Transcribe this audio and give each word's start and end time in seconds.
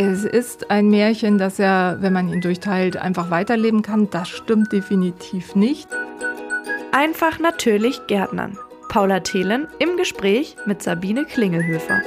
Es 0.00 0.24
ist 0.24 0.70
ein 0.70 0.90
Märchen, 0.90 1.38
dass 1.38 1.58
er, 1.58 1.96
wenn 2.00 2.12
man 2.12 2.28
ihn 2.28 2.40
durchteilt, 2.40 2.96
einfach 2.96 3.30
weiterleben 3.30 3.82
kann. 3.82 4.08
Das 4.10 4.28
stimmt 4.28 4.70
definitiv 4.70 5.56
nicht. 5.56 5.88
Einfach 6.92 7.40
natürlich 7.40 8.06
Gärtnern. 8.06 8.56
Paula 8.88 9.18
Thelen 9.18 9.66
im 9.80 9.96
Gespräch 9.96 10.54
mit 10.66 10.84
Sabine 10.84 11.24
Klingelhöfer. 11.24 12.00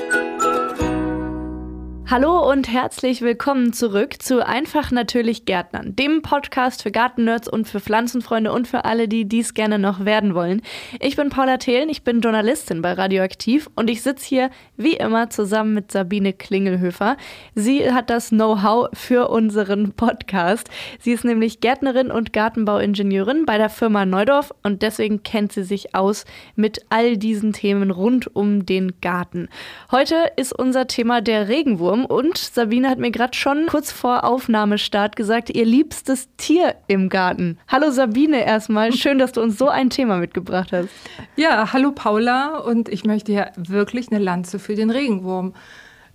Hallo 2.12 2.52
und 2.52 2.68
herzlich 2.68 3.22
willkommen 3.22 3.72
zurück 3.72 4.22
zu 4.22 4.46
Einfach 4.46 4.92
natürlich 4.92 5.46
Gärtnern, 5.46 5.96
dem 5.96 6.22
Podcast 6.22 6.84
für 6.84 6.92
Gartennerds 6.92 7.48
und 7.48 7.70
für 7.70 7.80
Pflanzenfreunde 7.80 8.52
und 8.52 8.68
für 8.68 8.84
alle, 8.84 9.08
die 9.08 9.24
dies 9.24 9.54
gerne 9.54 9.80
noch 9.80 10.04
werden 10.04 10.36
wollen. 10.36 10.62
Ich 11.00 11.16
bin 11.16 11.30
Paula 11.30 11.56
Thelen, 11.56 11.88
ich 11.88 12.04
bin 12.04 12.20
Journalistin 12.20 12.82
bei 12.82 12.92
Radioaktiv 12.92 13.70
und 13.78 13.90
ich 13.90 14.02
sitze 14.02 14.28
hier 14.28 14.50
wie 14.76 14.96
immer 14.96 15.30
zusammen 15.30 15.74
mit 15.74 15.90
Sabine 15.94 16.34
Klingelhöfer. 16.34 17.16
Sie 17.56 17.94
hat 17.94 18.10
das 18.10 18.28
Know-how 18.28 18.90
für 18.92 19.30
unseren 19.30 19.94
Podcast. 19.94 20.70
Sie 21.00 21.14
ist 21.14 21.24
nämlich 21.24 21.62
Gärtnerin 21.62 22.12
und 22.12 22.34
Gartenbauingenieurin 22.34 23.46
bei 23.46 23.58
der 23.58 23.70
Firma 23.70 24.06
Neudorf 24.06 24.54
und 24.64 24.82
deswegen 24.82 25.24
kennt 25.24 25.54
sie 25.54 25.64
sich 25.64 25.96
aus 25.96 26.26
mit 26.58 26.82
all 26.90 27.16
diesen 27.16 27.54
Themen 27.54 27.90
rund 27.90 28.36
um 28.36 28.66
den 28.66 29.00
Garten. 29.00 29.48
Heute 29.92 30.30
ist 30.36 30.52
unser 30.52 30.88
Thema 30.88 31.22
der 31.22 31.48
Regenwurm 31.48 32.01
und 32.06 32.38
Sabine 32.38 32.90
hat 32.90 33.00
mir 33.00 33.12
gerade 33.12 33.36
schon 33.36 33.68
kurz 33.68 33.92
vor 33.92 34.24
Aufnahmestart 34.24 35.16
gesagt, 35.16 35.50
ihr 35.50 35.66
liebstes 35.66 36.30
Tier 36.38 36.76
im 36.88 37.10
Garten. 37.10 37.58
Hallo 37.68 37.92
Sabine 37.92 38.46
erstmal, 38.46 38.94
schön, 38.94 39.20
dass 39.20 39.32
du 39.32 39.42
uns 39.42 39.58
so 39.58 39.70
ein 39.70 39.90
Thema 39.90 40.18
mitgebracht 40.18 40.72
hast. 40.72 40.90
Ja, 41.36 41.74
hallo 41.74 41.92
Paula 41.92 42.58
und 42.58 42.90
ich 42.90 43.06
möchte 43.06 43.32
ja 43.32 43.52
wirklich 43.56 44.12
eine 44.12 44.24
Lanze 44.24 44.60
für 44.60 44.76
den 44.76 44.90
Regenwurm 44.90 45.54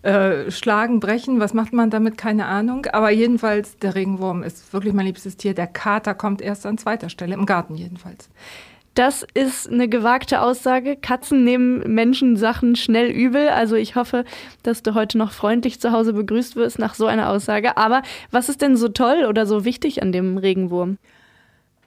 äh, 0.02 0.50
schlagen, 0.50 1.00
brechen. 1.00 1.40
Was 1.40 1.52
macht 1.52 1.72
man 1.72 1.90
damit? 1.90 2.16
Keine 2.16 2.46
Ahnung. 2.46 2.86
Aber 2.92 3.10
jedenfalls, 3.10 3.76
der 3.78 3.94
Regenwurm 3.94 4.42
ist 4.42 4.72
wirklich 4.72 4.94
mein 4.94 5.06
liebstes 5.06 5.36
Tier. 5.36 5.52
Der 5.52 5.66
Kater 5.66 6.14
kommt 6.14 6.40
erst 6.40 6.64
an 6.64 6.78
zweiter 6.78 7.08
Stelle, 7.08 7.34
im 7.34 7.44
Garten 7.44 7.74
jedenfalls. 7.74 8.28
Das 8.96 9.26
ist 9.34 9.70
eine 9.70 9.90
gewagte 9.90 10.40
Aussage. 10.40 10.96
Katzen 10.96 11.44
nehmen 11.44 11.80
Menschen 11.94 12.38
Sachen 12.38 12.76
schnell 12.76 13.10
übel. 13.10 13.50
Also 13.50 13.76
ich 13.76 13.94
hoffe, 13.94 14.24
dass 14.62 14.82
du 14.82 14.94
heute 14.94 15.18
noch 15.18 15.32
freundlich 15.32 15.82
zu 15.82 15.92
Hause 15.92 16.14
begrüßt 16.14 16.56
wirst 16.56 16.78
nach 16.78 16.94
so 16.94 17.04
einer 17.04 17.28
Aussage. 17.28 17.76
Aber 17.76 18.00
was 18.30 18.48
ist 18.48 18.62
denn 18.62 18.74
so 18.74 18.88
toll 18.88 19.26
oder 19.28 19.44
so 19.44 19.66
wichtig 19.66 20.02
an 20.02 20.12
dem 20.12 20.38
Regenwurm? 20.38 20.96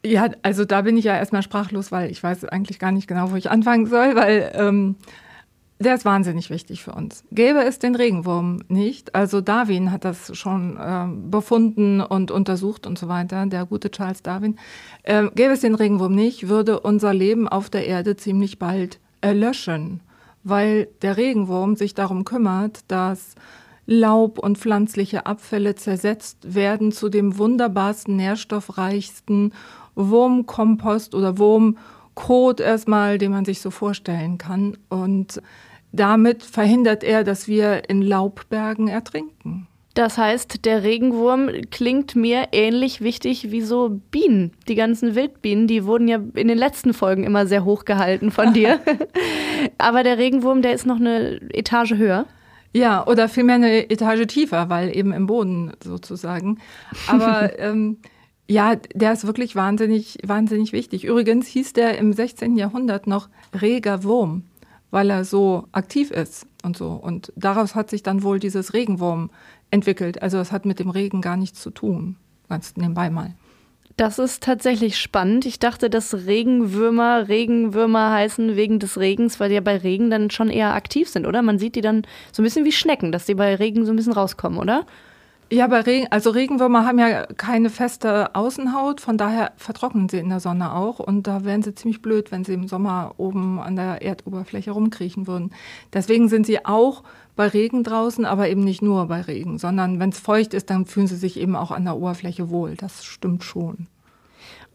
Ja, 0.06 0.30
also 0.44 0.66
da 0.66 0.84
bin 0.84 0.98
ich 0.98 1.06
ja 1.06 1.18
erstmal 1.18 1.42
sprachlos, 1.42 1.92
weil 1.92 2.12
ich 2.12 2.22
weiß 2.22 2.46
eigentlich 2.46 2.78
gar 2.78 2.92
nicht 2.92 3.08
genau, 3.08 3.32
wo 3.32 3.36
ich 3.38 3.50
anfangen 3.50 3.88
soll, 3.88 4.16
weil 4.16 4.52
ähm, 4.54 4.96
der 5.80 5.96
ist 5.96 6.04
wahnsinnig 6.04 6.50
wichtig 6.50 6.84
für 6.84 6.92
uns. 6.92 7.24
Gäbe 7.32 7.64
es 7.64 7.80
den 7.80 7.96
Regenwurm 7.96 8.60
nicht, 8.68 9.16
also 9.16 9.40
Darwin 9.40 9.92
hat 9.92 10.04
das 10.04 10.38
schon 10.38 10.78
äh, 10.78 11.08
befunden 11.30 12.02
und 12.02 12.32
untersucht 12.32 12.86
und 12.86 13.00
so 13.00 13.08
weiter, 13.08 13.46
der 13.46 13.66
gute 13.66 13.90
Charles 13.90 14.22
Darwin, 14.22 14.58
äh, 15.04 15.30
gäbe 15.36 15.54
es 15.54 15.62
den 15.62 15.76
Regenwurm 15.76 16.14
nicht, 16.14 16.50
würde 16.50 16.82
unser 16.82 17.14
Leben 17.14 17.48
auf 17.48 17.70
der 17.70 17.88
Erde 17.88 18.18
ziemlich 18.18 18.60
bald 18.60 19.00
erlöschen, 19.22 20.02
weil 20.44 20.90
der 21.02 21.16
Regenwurm 21.16 21.78
sich 21.78 21.94
darum 21.94 22.26
kümmert, 22.26 22.80
dass 22.90 23.36
Laub 23.86 24.38
und 24.38 24.58
pflanzliche 24.58 25.26
Abfälle 25.26 25.76
zersetzt 25.76 26.54
werden 26.54 26.92
zu 26.92 27.10
dem 27.10 27.38
wunderbarsten, 27.38 28.16
nährstoffreichsten 28.18 29.54
Wurmkompost 29.96 31.16
oder 31.16 31.40
Wurmkot 31.40 32.60
erstmal, 32.60 33.18
den 33.18 33.32
man 33.32 33.46
sich 33.46 33.62
so 33.62 33.72
vorstellen 33.72 34.38
kann. 34.38 34.78
Und 34.90 35.42
damit 35.92 36.44
verhindert 36.44 37.04
er, 37.04 37.24
dass 37.24 37.48
wir 37.48 37.90
in 37.90 38.02
Laubbergen 38.02 38.88
ertrinken. 38.88 39.68
Das 39.96 40.18
heißt, 40.18 40.66
der 40.66 40.84
Regenwurm 40.84 41.50
klingt 41.72 42.16
mir 42.16 42.50
ähnlich 42.52 43.02
wichtig 43.02 43.52
wie 43.52 43.62
so 43.62 44.00
Bienen. 44.12 44.52
Die 44.68 44.76
ganzen 44.76 45.16
Wildbienen, 45.16 45.68
die 45.68 45.84
wurden 45.84 46.08
ja 46.08 46.20
in 46.36 46.48
den 46.48 46.58
letzten 46.58 46.94
Folgen 46.94 47.24
immer 47.24 47.48
sehr 47.48 47.66
hoch 47.66 47.86
gehalten 47.86 48.32
von 48.32 48.54
dir. 48.54 48.80
Aber 49.78 50.04
der 50.04 50.18
Regenwurm, 50.18 50.62
der 50.62 50.74
ist 50.74 50.86
noch 50.86 51.00
eine 51.00 51.42
Etage 51.54 51.96
höher. 51.96 52.26
Ja, 52.72 53.06
oder 53.08 53.28
vielmehr 53.28 53.56
eine 53.56 53.90
Etage 53.90 54.28
tiefer, 54.28 54.70
weil 54.70 54.96
eben 54.96 55.12
im 55.12 55.26
Boden 55.26 55.74
sozusagen. 55.84 56.60
Aber 57.08 57.52
ähm, 57.60 57.98
ja, 58.48 58.76
der 58.76 59.14
ist 59.14 59.28
wirklich 59.28 59.56
wahnsinnig, 59.56 60.20
wahnsinnig 60.24 60.72
wichtig. 60.72 61.04
Übrigens 61.04 61.48
hieß 61.48 61.74
der 61.74 61.98
im 61.98 62.14
16. 62.14 62.58
Jahrhundert 62.58 63.08
noch 63.08 63.28
reger 63.60 64.04
Wurm 64.04 64.44
weil 64.92 65.10
er 65.10 65.26
so 65.26 65.68
aktiv 65.72 66.12
ist 66.12 66.46
und 66.64 66.78
so. 66.78 66.90
Und 66.92 67.32
daraus 67.36 67.76
hat 67.76 67.90
sich 67.90 68.04
dann 68.04 68.24
wohl 68.24 68.40
dieses 68.40 68.74
Regenwurm 68.74 69.30
entwickelt. 69.72 70.22
Also 70.22 70.38
es 70.40 70.52
hat 70.52 70.66
mit 70.66 70.80
dem 70.80 70.90
Regen 70.90 71.22
gar 71.22 71.38
nichts 71.38 71.62
zu 71.62 71.72
tun, 71.72 72.16
ganz 72.48 72.76
nebenbei 72.76 73.10
mal. 73.10 73.34
Das 73.98 74.18
ist 74.18 74.44
tatsächlich 74.44 74.98
spannend. 74.98 75.46
Ich 75.46 75.60
dachte, 75.60 75.90
dass 75.90 76.14
Regenwürmer 76.14 77.28
Regenwürmer 77.28 78.12
heißen 78.12 78.56
wegen 78.56 78.80
des 78.80 78.98
Regens, 78.98 79.42
weil 79.42 79.50
die 79.50 79.56
ja 79.56 79.62
bei 79.62 79.76
Regen 79.76 80.10
dann 80.10 80.30
schon 80.30 80.50
eher 80.50 80.74
aktiv 80.74 81.10
sind, 81.10 81.28
oder? 81.28 81.42
Man 81.42 81.60
sieht 81.60 81.76
die 81.76 81.82
dann 81.82 82.04
so 82.32 82.42
ein 82.42 82.46
bisschen 82.46 82.64
wie 82.64 82.72
Schnecken, 82.72 83.12
dass 83.12 83.26
die 83.26 83.36
bei 83.36 83.56
Regen 83.56 83.86
so 83.86 83.92
ein 83.92 83.98
bisschen 83.98 84.14
rauskommen, 84.14 84.58
oder? 84.58 84.86
Ja, 85.52 85.66
bei 85.66 85.82
Regen, 85.82 86.06
also 86.12 86.30
Regenwürmer 86.30 86.86
haben 86.86 87.00
ja 87.00 87.26
keine 87.26 87.72
feste 87.72 88.36
Außenhaut, 88.36 89.02
von 89.02 89.18
daher 89.18 89.52
vertrocknen 89.58 90.08
sie 90.08 90.20
in 90.20 90.30
der 90.30 90.40
Sonne 90.40 90.76
auch 90.76 91.00
und 91.00 91.26
da 91.26 91.44
wären 91.44 91.64
sie 91.64 91.74
ziemlich 91.74 92.04
blöd, 92.04 92.32
wenn 92.32 92.46
sie 92.46 92.54
im 92.54 92.68
Sommer 92.68 93.16
oben 93.18 93.60
an 93.60 93.76
der 93.76 94.04
Erdoberfläche 94.04 94.70
rumkriechen 94.70 95.26
würden. 95.26 95.52
Deswegen 95.92 96.30
sind 96.30 96.46
sie 96.46 96.66
auch 96.68 97.02
bei 97.36 97.48
Regen 97.48 97.84
draußen, 97.84 98.26
aber 98.26 98.48
eben 98.48 98.64
nicht 98.64 98.84
nur 98.84 99.08
bei 99.08 99.22
Regen, 99.22 99.58
sondern 99.58 100.00
wenn 100.00 100.10
es 100.10 100.20
feucht 100.20 100.54
ist, 100.54 100.70
dann 100.70 100.86
fühlen 100.86 101.08
sie 101.08 101.16
sich 101.16 101.40
eben 101.40 101.56
auch 101.56 101.72
an 101.72 101.86
der 101.86 101.98
Oberfläche 101.98 102.52
wohl. 102.52 102.76
Das 102.76 103.04
stimmt 103.04 103.44
schon. 103.44 103.88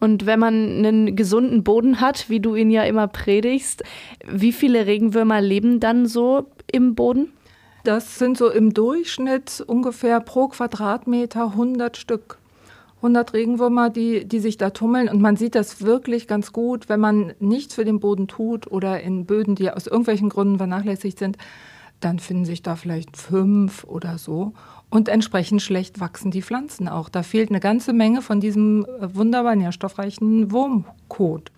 Und 0.01 0.25
wenn 0.25 0.39
man 0.41 0.53
einen 0.53 1.15
gesunden 1.15 1.63
Boden 1.63 2.01
hat, 2.01 2.29
wie 2.29 2.41
du 2.41 2.53
ihn 2.53 2.69
ja 2.69 2.83
immer 2.83 3.07
predigst, 3.07 3.83
wie 4.27 4.51
viele 4.51 4.85
Regenwürmer 4.87 5.39
leben 5.39 5.79
dann 5.79 6.05
so 6.05 6.47
im 6.69 6.95
Boden? 6.95 7.29
Das 7.85 8.17
sind 8.17 8.35
so 8.35 8.49
im 8.49 8.73
Durchschnitt 8.73 9.63
ungefähr 9.67 10.19
pro 10.19 10.47
Quadratmeter 10.47 11.51
100 11.51 11.97
Stück. 11.97 12.39
100 12.97 13.33
Regenwürmer, 13.33 13.91
die, 13.91 14.25
die 14.25 14.39
sich 14.39 14.57
da 14.57 14.71
tummeln. 14.71 15.07
Und 15.07 15.21
man 15.21 15.35
sieht 15.35 15.53
das 15.53 15.83
wirklich 15.83 16.27
ganz 16.27 16.51
gut, 16.51 16.89
wenn 16.89 16.99
man 16.99 17.33
nichts 17.39 17.75
für 17.75 17.85
den 17.85 17.99
Boden 17.99 18.27
tut 18.27 18.65
oder 18.71 19.01
in 19.01 19.27
Böden, 19.27 19.53
die 19.53 19.69
aus 19.69 19.85
irgendwelchen 19.85 20.29
Gründen 20.29 20.57
vernachlässigt 20.57 21.19
sind, 21.19 21.37
dann 21.99 22.17
finden 22.17 22.45
sich 22.45 22.63
da 22.63 22.75
vielleicht 22.75 23.17
fünf 23.17 23.83
oder 23.83 24.17
so. 24.17 24.53
Und 24.89 25.07
entsprechend 25.07 25.61
schlecht 25.61 25.99
wachsen 25.99 26.31
die 26.31 26.41
Pflanzen 26.41 26.87
auch. 26.87 27.07
Da 27.07 27.21
fehlt 27.21 27.49
eine 27.49 27.59
ganze 27.59 27.93
Menge 27.93 28.23
von 28.23 28.39
diesem 28.39 28.85
äh, 28.85 29.13
wunderbar 29.13 29.55
nährstoffreichen 29.55 30.51
Wurmkot. 30.51 31.51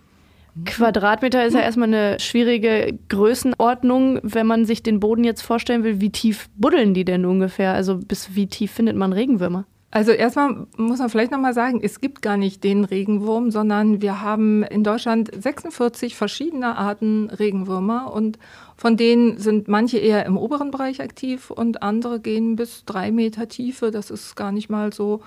Quadratmeter 0.64 1.44
ist 1.44 1.54
ja 1.54 1.60
erstmal 1.60 1.88
eine 1.88 2.20
schwierige 2.20 2.98
Größenordnung, 3.08 4.20
wenn 4.22 4.46
man 4.46 4.64
sich 4.64 4.82
den 4.82 5.00
Boden 5.00 5.24
jetzt 5.24 5.42
vorstellen 5.42 5.84
will. 5.84 6.00
Wie 6.00 6.10
tief 6.10 6.48
buddeln 6.56 6.94
die 6.94 7.04
denn 7.04 7.24
ungefähr? 7.24 7.74
Also 7.74 7.98
bis 7.98 8.34
wie 8.34 8.46
tief 8.46 8.72
findet 8.72 8.96
man 8.96 9.12
Regenwürmer? 9.12 9.66
Also 9.90 10.12
erstmal 10.12 10.66
muss 10.76 10.98
man 10.98 11.08
vielleicht 11.08 11.32
nochmal 11.32 11.54
sagen, 11.54 11.80
es 11.82 12.00
gibt 12.00 12.20
gar 12.20 12.36
nicht 12.36 12.62
den 12.62 12.84
Regenwurm, 12.84 13.50
sondern 13.50 14.02
wir 14.02 14.20
haben 14.20 14.62
in 14.62 14.84
Deutschland 14.84 15.30
46 15.34 16.14
verschiedene 16.14 16.76
Arten 16.76 17.30
Regenwürmer 17.30 18.12
und 18.12 18.38
von 18.76 18.98
denen 18.98 19.38
sind 19.38 19.66
manche 19.66 19.96
eher 19.96 20.26
im 20.26 20.36
oberen 20.36 20.70
Bereich 20.70 21.00
aktiv 21.00 21.50
und 21.50 21.82
andere 21.82 22.20
gehen 22.20 22.54
bis 22.56 22.84
drei 22.84 23.10
Meter 23.10 23.48
Tiefe. 23.48 23.90
Das 23.90 24.10
ist 24.10 24.36
gar 24.36 24.52
nicht 24.52 24.68
mal 24.68 24.92
so 24.92 25.22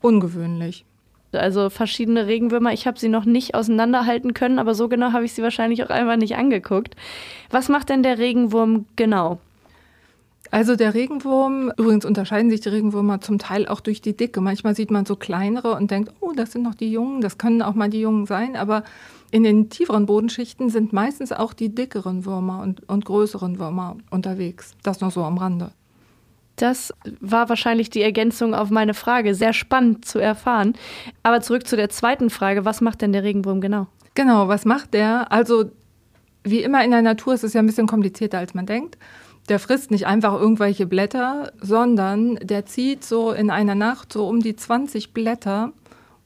ungewöhnlich. 0.00 0.84
Also 1.32 1.70
verschiedene 1.70 2.26
Regenwürmer. 2.26 2.72
Ich 2.72 2.86
habe 2.86 2.98
sie 2.98 3.08
noch 3.08 3.24
nicht 3.24 3.54
auseinanderhalten 3.54 4.34
können, 4.34 4.58
aber 4.58 4.74
so 4.74 4.88
genau 4.88 5.12
habe 5.12 5.24
ich 5.24 5.32
sie 5.32 5.42
wahrscheinlich 5.42 5.84
auch 5.84 5.90
einfach 5.90 6.16
nicht 6.16 6.36
angeguckt. 6.36 6.96
Was 7.50 7.68
macht 7.68 7.88
denn 7.88 8.02
der 8.02 8.18
Regenwurm 8.18 8.86
genau? 8.96 9.38
Also 10.52 10.74
der 10.74 10.94
Regenwurm, 10.94 11.72
übrigens 11.76 12.04
unterscheiden 12.04 12.50
sich 12.50 12.60
die 12.60 12.70
Regenwürmer 12.70 13.20
zum 13.20 13.38
Teil 13.38 13.68
auch 13.68 13.80
durch 13.80 14.00
die 14.00 14.16
Dicke. 14.16 14.40
Manchmal 14.40 14.74
sieht 14.74 14.90
man 14.90 15.06
so 15.06 15.14
kleinere 15.14 15.74
und 15.76 15.92
denkt, 15.92 16.12
oh, 16.20 16.32
das 16.34 16.52
sind 16.52 16.62
noch 16.62 16.74
die 16.74 16.90
Jungen, 16.90 17.20
das 17.20 17.38
können 17.38 17.62
auch 17.62 17.74
mal 17.74 17.88
die 17.88 18.00
Jungen 18.00 18.26
sein, 18.26 18.56
aber 18.56 18.82
in 19.30 19.44
den 19.44 19.70
tieferen 19.70 20.06
Bodenschichten 20.06 20.68
sind 20.68 20.92
meistens 20.92 21.30
auch 21.30 21.52
die 21.52 21.72
dickeren 21.72 22.24
Würmer 22.24 22.62
und, 22.62 22.88
und 22.88 23.04
größeren 23.04 23.60
Würmer 23.60 23.96
unterwegs. 24.10 24.74
Das 24.82 25.00
noch 25.00 25.12
so 25.12 25.22
am 25.22 25.38
Rande. 25.38 25.70
Das 26.60 26.92
war 27.20 27.48
wahrscheinlich 27.48 27.88
die 27.88 28.02
Ergänzung 28.02 28.54
auf 28.54 28.68
meine 28.68 28.92
Frage. 28.92 29.34
Sehr 29.34 29.54
spannend 29.54 30.04
zu 30.04 30.18
erfahren. 30.18 30.74
Aber 31.22 31.40
zurück 31.40 31.66
zu 31.66 31.74
der 31.74 31.88
zweiten 31.88 32.28
Frage. 32.28 32.66
Was 32.66 32.82
macht 32.82 33.00
denn 33.00 33.14
der 33.14 33.22
Regenwurm 33.22 33.62
genau? 33.62 33.86
Genau, 34.14 34.48
was 34.48 34.66
macht 34.66 34.92
der? 34.92 35.32
Also, 35.32 35.70
wie 36.44 36.62
immer 36.62 36.84
in 36.84 36.90
der 36.90 37.00
Natur 37.00 37.32
ist 37.32 37.44
es 37.44 37.54
ja 37.54 37.62
ein 37.62 37.66
bisschen 37.66 37.86
komplizierter, 37.86 38.38
als 38.38 38.52
man 38.52 38.66
denkt. 38.66 38.98
Der 39.48 39.58
frisst 39.58 39.90
nicht 39.90 40.06
einfach 40.06 40.38
irgendwelche 40.38 40.86
Blätter, 40.86 41.50
sondern 41.62 42.34
der 42.42 42.66
zieht 42.66 43.04
so 43.04 43.32
in 43.32 43.50
einer 43.50 43.74
Nacht 43.74 44.12
so 44.12 44.28
um 44.28 44.40
die 44.40 44.54
20 44.54 45.14
Blätter 45.14 45.72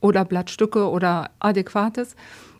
oder 0.00 0.24
Blattstücke 0.24 0.90
oder 0.90 1.30
Adäquates 1.38 2.16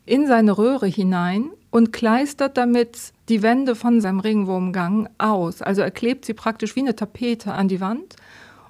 in 0.07 0.27
seine 0.27 0.57
Röhre 0.57 0.87
hinein 0.87 1.51
und 1.71 1.93
kleistert 1.93 2.57
damit 2.57 3.13
die 3.29 3.43
Wände 3.43 3.75
von 3.75 4.01
seinem 4.01 4.21
Regenwurmgang 4.21 5.09
aus. 5.19 5.63
Also 5.63 5.83
er 5.83 5.91
klebt 5.91 6.25
sie 6.25 6.35
praktisch 6.35 6.77
wie 6.77 6.81
eine 6.81 6.95
Tapete 6.95 7.53
an 7.53 7.69
die 7.69 7.81
Wand 7.81 8.17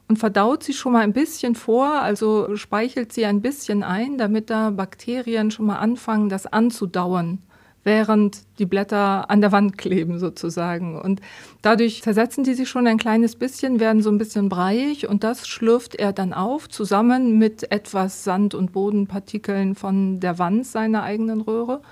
und 0.09 0.19
verdaut 0.19 0.63
sie 0.63 0.73
schon 0.73 0.93
mal 0.93 1.03
ein 1.03 1.13
bisschen 1.13 1.55
vor, 1.55 1.87
also 1.87 2.57
speichelt 2.57 3.13
sie 3.13 3.25
ein 3.25 3.41
bisschen 3.41 3.83
ein, 3.83 4.19
damit 4.19 4.51
da 4.51 4.71
Bakterien 4.71 5.51
schon 5.51 5.67
mal 5.67 5.79
anfangen, 5.79 6.29
das 6.29 6.47
anzudauern 6.47 7.39
während 7.85 8.43
die 8.59 8.67
Blätter 8.67 9.31
an 9.31 9.41
der 9.41 9.53
Wand 9.53 9.79
kleben 9.79 10.19
sozusagen. 10.19 11.01
Und 11.01 11.21
dadurch 11.63 12.03
zersetzen 12.03 12.43
die 12.43 12.55
sich 12.55 12.69
schon 12.69 12.87
ein 12.87 12.99
kleines 12.99 13.37
bisschen, 13.37 13.79
werden 13.79 14.03
so 14.03 14.11
ein 14.11 14.19
bisschen 14.19 14.49
breiig 14.49 15.07
und 15.09 15.23
das 15.23 15.47
schlürft 15.47 15.95
er 15.95 16.13
dann 16.13 16.33
auf, 16.33 16.69
zusammen 16.69 17.39
mit 17.39 17.71
etwas 17.71 18.25
Sand- 18.25 18.55
und 18.55 18.73
Bodenpartikeln 18.73 19.75
von 19.75 20.19
der 20.21 20.39
Wand 20.39 20.67
seiner 20.67 21.03
eigenen 21.03 21.43
Röhre 21.43 21.83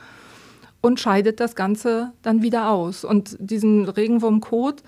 und 0.81 0.99
scheidet 0.99 1.41
das 1.41 1.55
Ganze 1.55 2.13
dann 2.23 2.43
wieder 2.43 2.71
aus. 2.71 3.05
Und 3.05 3.37
diesen 3.39 3.89
Regenwurmkot, 3.89 4.83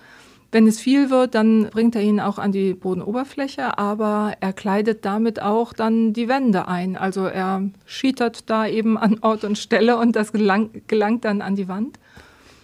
wenn 0.55 0.67
es 0.67 0.79
viel 0.79 1.09
wird, 1.09 1.35
dann 1.35 1.69
bringt 1.69 1.97
er 1.97 2.01
ihn 2.01 2.21
auch 2.21 2.39
an 2.39 2.53
die 2.53 2.73
Bodenoberfläche, 2.73 3.77
aber 3.77 4.37
er 4.39 4.53
kleidet 4.53 5.03
damit 5.03 5.41
auch 5.41 5.73
dann 5.73 6.13
die 6.13 6.29
Wände 6.29 6.69
ein. 6.69 6.95
Also 6.95 7.25
er 7.25 7.69
schietert 7.85 8.49
da 8.49 8.65
eben 8.65 8.97
an 8.97 9.19
Ort 9.19 9.43
und 9.43 9.57
Stelle 9.57 9.97
und 9.97 10.15
das 10.15 10.31
gelang, 10.31 10.69
gelangt 10.87 11.25
dann 11.25 11.41
an 11.41 11.57
die 11.57 11.67
Wand. 11.67 11.99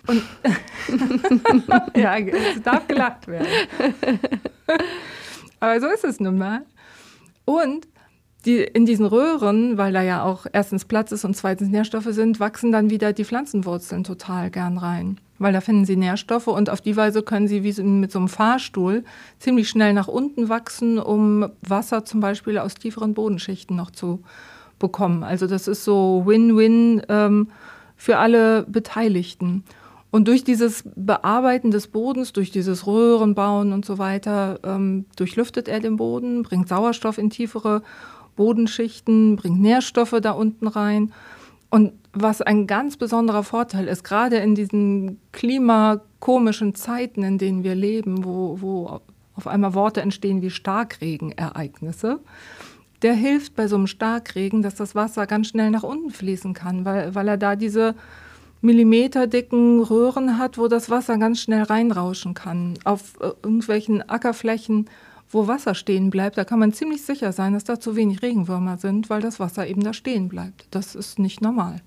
Und 0.08 0.24
ja, 1.98 2.18
es 2.18 2.62
darf 2.64 2.88
gelacht 2.88 3.28
werden. 3.28 3.48
Aber 5.60 5.82
so 5.82 5.88
ist 5.88 6.06
es 6.06 6.22
nun 6.22 6.38
mal. 6.38 6.62
Und 7.44 7.90
die, 8.46 8.60
in 8.60 8.86
diesen 8.86 9.06
Röhren, 9.06 9.78
weil 9.78 9.92
da 9.92 10.02
ja 10.02 10.24
auch 10.24 10.46
erstens 10.54 10.86
Platz 10.86 11.12
ist 11.12 11.26
und 11.26 11.36
zweitens 11.36 11.68
Nährstoffe 11.68 12.08
sind, 12.12 12.40
wachsen 12.40 12.72
dann 12.72 12.90
wieder 12.90 13.12
die 13.12 13.26
Pflanzenwurzeln 13.26 14.06
total 14.06 14.50
gern 14.50 14.78
rein. 14.78 15.20
Weil 15.42 15.54
da 15.54 15.62
finden 15.62 15.86
sie 15.86 15.96
Nährstoffe 15.96 16.46
und 16.46 16.70
auf 16.70 16.82
die 16.82 16.96
Weise 16.96 17.24
können 17.24 17.48
sie 17.48 17.64
wie 17.64 17.82
mit 17.82 18.12
so 18.12 18.20
einem 18.20 18.28
Fahrstuhl 18.28 19.04
ziemlich 19.40 19.70
schnell 19.70 19.92
nach 19.92 20.08
unten 20.08 20.50
wachsen, 20.50 21.00
um 21.00 21.50
Wasser 21.68 22.06
zum 22.06 22.20
Beispiel 22.20 22.60
aus 22.60 22.76
tieferen 22.76 23.16
Bodenschichten 23.16 23.76
noch 23.76 23.90
zu 23.90 24.22
bekommen. 24.78 25.24
Also 25.24 25.48
das 25.48 25.68
ist 25.68 25.84
so 25.84 26.22
Win-Win 26.28 27.02
ähm, 27.10 27.48
für 27.96 28.20
alle 28.20 28.68
Beteiligten. 28.70 29.64
Und 30.12 30.28
durch 30.28 30.44
dieses 30.44 30.84
Bearbeiten 30.96 31.72
des 31.72 31.88
Bodens, 31.88 32.34
durch 32.34 32.52
dieses 32.52 32.86
Röhrenbauen 32.86 33.74
und 33.74 33.84
so 33.84 33.98
weiter, 33.98 34.60
ähm, 34.64 35.06
durchlüftet 35.16 35.68
er 35.68 35.80
den 35.80 35.96
Boden, 35.96 36.44
bringt 36.44 36.70
Sauerstoff 36.70 37.18
in 37.18 37.32
tiefere 37.32 37.82
Bodenschichten, 38.36 39.38
bringt 39.38 39.60
Nährstoffe 39.60 40.20
da 40.22 40.34
unten 40.34 40.68
rein. 40.68 41.12
Und 41.72 41.94
was 42.14 42.42
ein 42.42 42.68
ganz 42.68 42.98
besonderer 42.98 43.44
Vorteil 43.44 43.88
ist, 43.88 44.04
gerade 44.04 44.36
in 44.38 44.56
diesen 44.56 45.20
klimakomischen 45.32 46.76
Zeiten, 46.76 47.24
in 47.24 47.38
denen 47.38 47.64
wir 47.64 47.76
leben, 47.76 48.26
wo, 48.26 48.58
wo 48.60 49.00
auf 49.36 49.48
einmal 49.48 49.74
Worte 49.74 50.02
entstehen 50.02 50.42
wie 50.42 50.50
Starkregenereignisse, 50.50 52.20
der 53.02 53.14
hilft 53.14 53.56
bei 53.56 53.68
so 53.68 53.78
einem 53.78 53.88
Starkregen, 53.88 54.62
dass 54.62 54.76
das 54.76 54.96
Wasser 54.96 55.26
ganz 55.26 55.48
schnell 55.48 55.72
nach 55.72 55.84
unten 55.84 56.12
fließen 56.12 56.54
kann, 56.54 56.84
weil, 56.84 57.16
weil 57.16 57.28
er 57.30 57.38
da 57.38 57.56
diese 57.56 57.96
millimeterdicken 58.60 59.82
Röhren 59.82 60.38
hat, 60.38 60.58
wo 60.58 60.68
das 60.68 60.90
Wasser 60.90 61.18
ganz 61.18 61.40
schnell 61.40 61.64
reinrauschen 61.64 62.34
kann. 62.34 62.76
Auf 62.84 63.20
äh, 63.22 63.32
irgendwelchen 63.44 64.08
Ackerflächen, 64.08 64.90
wo 65.32 65.48
Wasser 65.48 65.76
stehen 65.76 66.10
bleibt, 66.10 66.38
da 66.38 66.44
kann 66.44 66.60
man 66.60 66.74
ziemlich 66.74 67.04
sicher 67.04 67.32
sein, 67.32 67.54
dass 67.54 67.64
da 67.64 67.80
zu 67.80 67.96
wenig 67.96 68.22
Regenwürmer 68.22 68.78
sind, 68.78 69.10
weil 69.10 69.22
das 69.22 69.40
Wasser 69.40 69.68
eben 69.68 69.84
da 69.84 69.94
stehen 69.94 70.30
bleibt. 70.30 70.68
Das 70.72 70.96
ist 70.96 71.20
nicht 71.20 71.42
normal. 71.42 71.82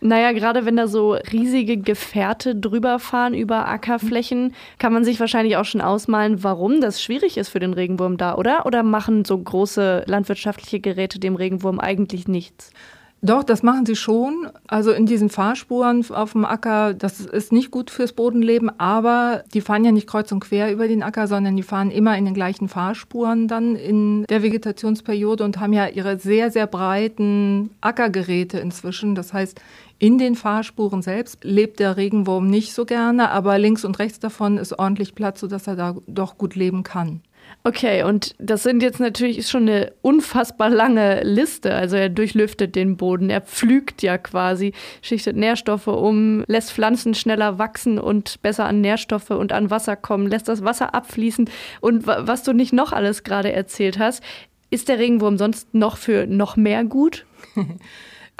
Naja, 0.00 0.32
gerade 0.32 0.64
wenn 0.64 0.76
da 0.76 0.86
so 0.86 1.12
riesige 1.12 1.78
Gefährte 1.78 2.54
drüber 2.54 2.98
fahren 2.98 3.34
über 3.34 3.68
Ackerflächen, 3.68 4.54
kann 4.78 4.92
man 4.92 5.04
sich 5.04 5.18
wahrscheinlich 5.18 5.56
auch 5.56 5.64
schon 5.64 5.80
ausmalen, 5.80 6.44
warum 6.44 6.80
das 6.80 7.02
schwierig 7.02 7.36
ist 7.36 7.48
für 7.48 7.58
den 7.58 7.72
Regenwurm 7.72 8.16
da, 8.16 8.34
oder? 8.36 8.66
Oder 8.66 8.82
machen 8.82 9.24
so 9.24 9.36
große 9.36 10.04
landwirtschaftliche 10.06 10.80
Geräte 10.80 11.18
dem 11.18 11.36
Regenwurm 11.36 11.80
eigentlich 11.80 12.28
nichts? 12.28 12.70
Doch, 13.20 13.42
das 13.42 13.64
machen 13.64 13.84
sie 13.84 13.96
schon. 13.96 14.48
Also 14.68 14.92
in 14.92 15.04
diesen 15.04 15.28
Fahrspuren 15.28 16.08
auf 16.10 16.32
dem 16.32 16.44
Acker, 16.44 16.94
das 16.94 17.20
ist 17.20 17.50
nicht 17.50 17.72
gut 17.72 17.90
fürs 17.90 18.12
Bodenleben, 18.12 18.70
aber 18.78 19.42
die 19.52 19.60
fahren 19.60 19.84
ja 19.84 19.90
nicht 19.90 20.06
kreuz 20.06 20.30
und 20.30 20.38
quer 20.38 20.72
über 20.72 20.86
den 20.86 21.02
Acker, 21.02 21.26
sondern 21.26 21.56
die 21.56 21.64
fahren 21.64 21.90
immer 21.90 22.16
in 22.16 22.26
den 22.26 22.34
gleichen 22.34 22.68
Fahrspuren 22.68 23.48
dann 23.48 23.74
in 23.74 24.24
der 24.28 24.44
Vegetationsperiode 24.44 25.42
und 25.42 25.58
haben 25.58 25.72
ja 25.72 25.88
ihre 25.88 26.18
sehr, 26.18 26.52
sehr 26.52 26.68
breiten 26.68 27.70
Ackergeräte 27.80 28.60
inzwischen. 28.60 29.16
Das 29.16 29.32
heißt, 29.32 29.60
in 29.98 30.18
den 30.18 30.36
Fahrspuren 30.36 31.02
selbst 31.02 31.42
lebt 31.42 31.80
der 31.80 31.96
Regenwurm 31.96 32.46
nicht 32.46 32.72
so 32.72 32.84
gerne, 32.84 33.32
aber 33.32 33.58
links 33.58 33.84
und 33.84 33.98
rechts 33.98 34.20
davon 34.20 34.58
ist 34.58 34.78
ordentlich 34.78 35.16
Platz, 35.16 35.40
sodass 35.40 35.66
er 35.66 35.74
da 35.74 35.96
doch 36.06 36.38
gut 36.38 36.54
leben 36.54 36.84
kann. 36.84 37.20
Okay, 37.68 38.02
und 38.02 38.34
das 38.38 38.62
sind 38.62 38.82
jetzt 38.82 38.98
natürlich 38.98 39.46
schon 39.46 39.68
eine 39.68 39.92
unfassbar 40.00 40.70
lange 40.70 41.22
Liste. 41.22 41.74
Also 41.74 41.96
er 41.96 42.08
durchlüftet 42.08 42.74
den 42.74 42.96
Boden, 42.96 43.28
er 43.28 43.42
pflügt 43.42 44.00
ja 44.00 44.16
quasi, 44.16 44.72
schichtet 45.02 45.36
Nährstoffe 45.36 45.88
um, 45.88 46.44
lässt 46.46 46.72
Pflanzen 46.72 47.12
schneller 47.12 47.58
wachsen 47.58 47.98
und 47.98 48.40
besser 48.40 48.64
an 48.64 48.80
Nährstoffe 48.80 49.28
und 49.28 49.52
an 49.52 49.68
Wasser 49.70 49.96
kommen, 49.96 50.28
lässt 50.28 50.48
das 50.48 50.64
Wasser 50.64 50.94
abfließen. 50.94 51.50
Und 51.82 52.06
was 52.06 52.42
du 52.42 52.54
nicht 52.54 52.72
noch 52.72 52.94
alles 52.94 53.22
gerade 53.22 53.52
erzählt 53.52 53.98
hast, 53.98 54.22
ist 54.70 54.88
der 54.88 54.98
Regenwurm 54.98 55.36
sonst 55.36 55.74
noch 55.74 55.98
für 55.98 56.26
noch 56.26 56.56
mehr 56.56 56.84
gut? 56.84 57.26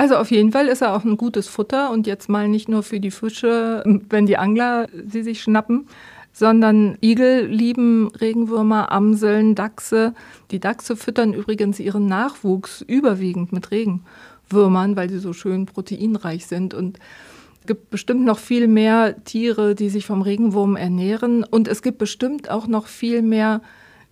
Also 0.01 0.15
auf 0.15 0.31
jeden 0.31 0.53
Fall 0.53 0.69
ist 0.69 0.81
er 0.81 0.95
auch 0.95 1.03
ein 1.03 1.17
gutes 1.17 1.49
Futter 1.49 1.91
und 1.91 2.07
jetzt 2.07 2.29
mal 2.29 2.47
nicht 2.47 2.69
nur 2.69 2.85
für 2.85 3.01
die 3.01 3.11
Fische, 3.11 3.83
wenn 3.85 4.27
die 4.27 4.37
Angler 4.37 4.87
sie 4.93 5.25
sich 5.25 5.43
schnappen, 5.43 5.89
sondern 6.39 6.97
Igel 7.03 7.47
lieben 7.47 8.13
Regenwürmer, 8.13 8.93
Amseln, 8.93 9.57
Dachse. 9.57 10.15
Die 10.53 10.61
Dachse 10.61 10.95
füttern 10.95 11.33
übrigens 11.33 11.81
ihren 11.81 12.07
Nachwuchs 12.07 12.81
überwiegend 12.83 13.53
mit 13.53 13.73
Regenwürmern, 13.73 14.95
weil 14.95 15.11
sie 15.11 15.19
so 15.19 15.33
schön 15.33 15.67
proteinreich 15.67 16.47
sind 16.47 16.75
und 16.75 17.01
es 17.61 17.67
gibt 17.67 17.91
bestimmt 17.91 18.25
noch 18.25 18.39
viel 18.39 18.69
mehr 18.69 19.17
Tiere, 19.25 19.75
die 19.75 19.89
sich 19.89 20.07
vom 20.07 20.23
Regenwurm 20.23 20.77
ernähren 20.77 21.43
und 21.43 21.67
es 21.67 21.83
gibt 21.83 21.99
bestimmt 21.99 22.49
auch 22.51 22.69
noch 22.69 22.87
viel 22.87 23.21
mehr 23.21 23.61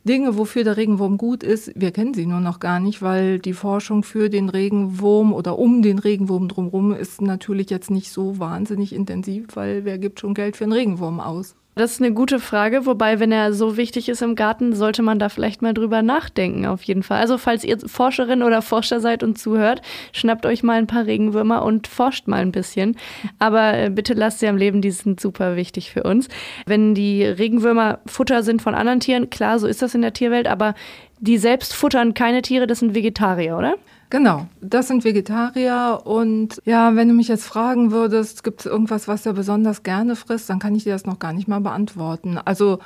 Dinge, 0.03 0.37
wofür 0.37 0.65
der 0.65 0.77
Regenwurm 0.77 1.19
gut 1.19 1.45
ist. 1.45 1.71
Wir 1.77 1.93
kennen 1.93 2.13
sie 2.13 2.27
nur 2.27 2.41
noch 2.41 2.59
gar 2.59 2.81
nicht, 2.81 3.03
weil 3.03 3.39
die 3.39 3.53
Forschung 3.53 4.03
für 4.03 4.31
den 4.31 4.49
Regenwurm 4.49 5.33
oder 5.33 5.61
um 5.61 5.81
den 5.81 6.01
Regenwurm 6.01 6.49
drumherum 6.49 6.93
ist 6.93 7.23
natürlich 7.23 7.71
jetzt 7.71 7.91
nicht 7.91 8.11
so 8.11 8.41
wahnsinnig 8.41 8.93
intensiv, 8.93 9.47
weil 9.55 9.85
wer 9.85 9.99
gibt 9.99 10.19
schon 10.19 10.35
Geld 10.35 10.57
für 10.57 10.65
einen 10.65 10.73
Regenwurm 10.73 11.21
aus? 11.21 11.55
Das 11.79 11.93
ist 11.93 12.01
eine 12.01 12.15
gute 12.15 12.41
Frage, 12.41 12.87
wobei, 12.87 13.21
wenn 13.21 13.31
er 13.31 13.53
so 13.53 13.77
wichtig 13.77 14.09
ist 14.09 14.23
im 14.23 14.35
Garten, 14.35 14.75
sollte 14.75 15.03
man 15.03 15.19
da 15.19 15.29
vielleicht 15.29 15.61
mal 15.61 15.75
drüber 15.75 16.01
nachdenken, 16.01 16.65
auf 16.65 16.83
jeden 16.85 17.03
Fall. 17.03 17.21
Also, 17.21 17.37
falls 17.37 17.65
ihr 17.65 17.79
Forscherin 17.79 18.43
oder 18.43 18.63
Forscher 18.63 18.99
seid 18.99 19.23
und 19.23 19.39
zuhört, 19.39 19.83
schnappt 20.13 20.47
euch 20.47 20.63
mal 20.63 20.79
ein 20.79 20.87
paar 20.87 21.05
Regenwürmer 21.05 21.63
und 21.63 21.87
forscht 21.87 22.29
mal 22.29 22.41
ein 22.41 22.51
bisschen. 22.51 22.97
Aber 23.39 23.77
äh, 23.77 23.91
bitte 23.91 24.15
lasst 24.15 24.39
sie 24.39 24.49
am 24.49 24.57
Leben, 24.57 24.81
die 24.81 24.91
sind 24.91 25.21
super 25.21 25.55
wichtig 25.55 25.91
für 25.91 26.05
uns. 26.05 26.29
Wenn 26.65 26.95
die 26.95 27.23
Regenwürmer 27.27 27.99
Futter 28.07 28.43
sind 28.43 28.63
von 28.63 28.75
anderen 28.75 29.01
Tieren, 29.01 29.29
klar, 29.29 29.59
so 29.59 29.67
ist 29.67 29.83
das 29.83 29.95
in 29.95 30.01
der 30.01 30.15
Tierwelt, 30.15 30.47
aber 30.47 30.75
die 31.21 31.37
selbst 31.37 31.75
futtern 31.75 32.15
keine 32.15 32.41
Tiere, 32.41 32.67
das 32.67 32.79
sind 32.79 32.95
Vegetarier, 32.95 33.55
oder? 33.55 33.75
Genau, 34.09 34.47
das 34.61 34.87
sind 34.87 35.03
Vegetarier 35.03 36.01
und 36.05 36.63
ja, 36.65 36.95
wenn 36.95 37.09
du 37.09 37.15
mich 37.15 37.27
jetzt 37.27 37.45
fragen 37.45 37.91
würdest, 37.91 38.45
gibt 38.45 38.61
es 38.61 38.67
irgendwas, 38.67 39.09
was 39.09 39.27
er 39.27 39.33
besonders 39.33 39.83
gerne 39.83 40.15
frisst, 40.15 40.49
dann 40.49 40.61
kann 40.61 40.77
ich 40.77 40.85
dir 40.85 40.93
das 40.93 41.07
noch 41.07 41.19
gar 41.19 41.33
nicht 41.33 41.49
mal 41.49 41.61
beantworten. 41.61 42.39
Also, 42.39 42.79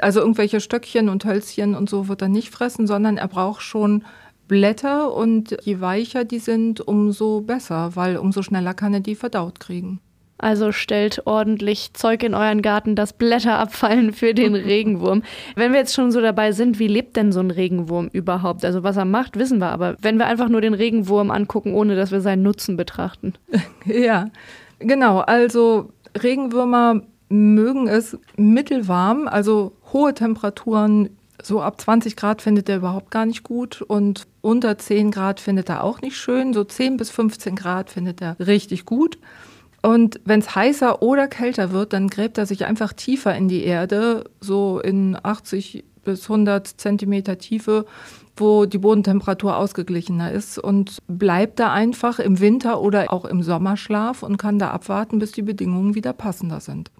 also 0.00 0.20
irgendwelche 0.20 0.60
Stöckchen 0.60 1.08
und 1.08 1.24
Hölzchen 1.24 1.76
und 1.76 1.88
so 1.88 2.08
wird 2.08 2.22
er 2.22 2.28
nicht 2.28 2.50
fressen, 2.50 2.88
sondern 2.88 3.18
er 3.18 3.28
braucht 3.28 3.62
schon 3.62 4.04
Blätter 4.48 5.14
und 5.14 5.56
je 5.62 5.80
weicher 5.80 6.24
die 6.24 6.40
sind, 6.40 6.80
umso 6.80 7.40
besser, 7.40 7.94
weil 7.94 8.16
umso 8.16 8.42
schneller 8.42 8.74
kann 8.74 8.94
er 8.94 9.00
die 9.00 9.14
verdaut 9.14 9.60
kriegen. 9.60 10.00
Also 10.36 10.72
stellt 10.72 11.26
ordentlich 11.26 11.92
Zeug 11.94 12.22
in 12.24 12.34
euren 12.34 12.60
Garten, 12.60 12.96
dass 12.96 13.12
Blätter 13.12 13.58
abfallen 13.58 14.12
für 14.12 14.34
den 14.34 14.54
Regenwurm. 14.54 15.22
Wenn 15.54 15.72
wir 15.72 15.78
jetzt 15.78 15.94
schon 15.94 16.10
so 16.10 16.20
dabei 16.20 16.52
sind, 16.52 16.78
wie 16.78 16.88
lebt 16.88 17.16
denn 17.16 17.30
so 17.32 17.40
ein 17.40 17.50
Regenwurm 17.50 18.08
überhaupt? 18.12 18.64
Also 18.64 18.82
was 18.82 18.96
er 18.96 19.04
macht, 19.04 19.38
wissen 19.38 19.58
wir, 19.58 19.68
aber 19.68 19.96
wenn 20.00 20.18
wir 20.18 20.26
einfach 20.26 20.48
nur 20.48 20.60
den 20.60 20.74
Regenwurm 20.74 21.30
angucken, 21.30 21.74
ohne 21.74 21.94
dass 21.94 22.10
wir 22.10 22.20
seinen 22.20 22.42
Nutzen 22.42 22.76
betrachten. 22.76 23.34
Ja, 23.86 24.30
genau. 24.78 25.20
Also 25.20 25.90
Regenwürmer 26.22 27.02
mögen 27.28 27.86
es 27.86 28.16
mittelwarm, 28.36 29.28
also 29.28 29.72
hohe 29.92 30.14
Temperaturen. 30.14 31.10
So 31.42 31.60
ab 31.60 31.80
20 31.80 32.16
Grad 32.16 32.40
findet 32.40 32.68
er 32.68 32.76
überhaupt 32.76 33.10
gar 33.10 33.26
nicht 33.26 33.42
gut 33.42 33.82
und 33.82 34.26
unter 34.40 34.78
10 34.78 35.10
Grad 35.10 35.40
findet 35.40 35.68
er 35.68 35.84
auch 35.84 36.00
nicht 36.00 36.16
schön. 36.16 36.54
So 36.54 36.64
10 36.64 36.96
bis 36.96 37.10
15 37.10 37.56
Grad 37.56 37.90
findet 37.90 38.22
er 38.22 38.36
richtig 38.38 38.86
gut. 38.86 39.18
Und 39.84 40.18
wenn 40.24 40.40
es 40.40 40.54
heißer 40.54 41.02
oder 41.02 41.28
kälter 41.28 41.70
wird, 41.72 41.92
dann 41.92 42.08
gräbt 42.08 42.38
er 42.38 42.46
sich 42.46 42.64
einfach 42.64 42.94
tiefer 42.94 43.36
in 43.36 43.48
die 43.48 43.64
Erde, 43.64 44.24
so 44.40 44.80
in 44.80 45.14
80 45.22 45.84
bis 46.04 46.22
100 46.22 46.66
Zentimeter 46.66 47.36
Tiefe, 47.36 47.84
wo 48.34 48.64
die 48.64 48.78
Bodentemperatur 48.78 49.58
ausgeglichener 49.58 50.32
ist 50.32 50.58
und 50.58 51.02
bleibt 51.06 51.60
da 51.60 51.70
einfach 51.70 52.18
im 52.18 52.40
Winter 52.40 52.80
oder 52.80 53.12
auch 53.12 53.26
im 53.26 53.42
Sommerschlaf 53.42 54.22
und 54.22 54.38
kann 54.38 54.58
da 54.58 54.70
abwarten, 54.70 55.18
bis 55.18 55.32
die 55.32 55.42
Bedingungen 55.42 55.94
wieder 55.94 56.14
passender 56.14 56.60
sind. 56.60 56.90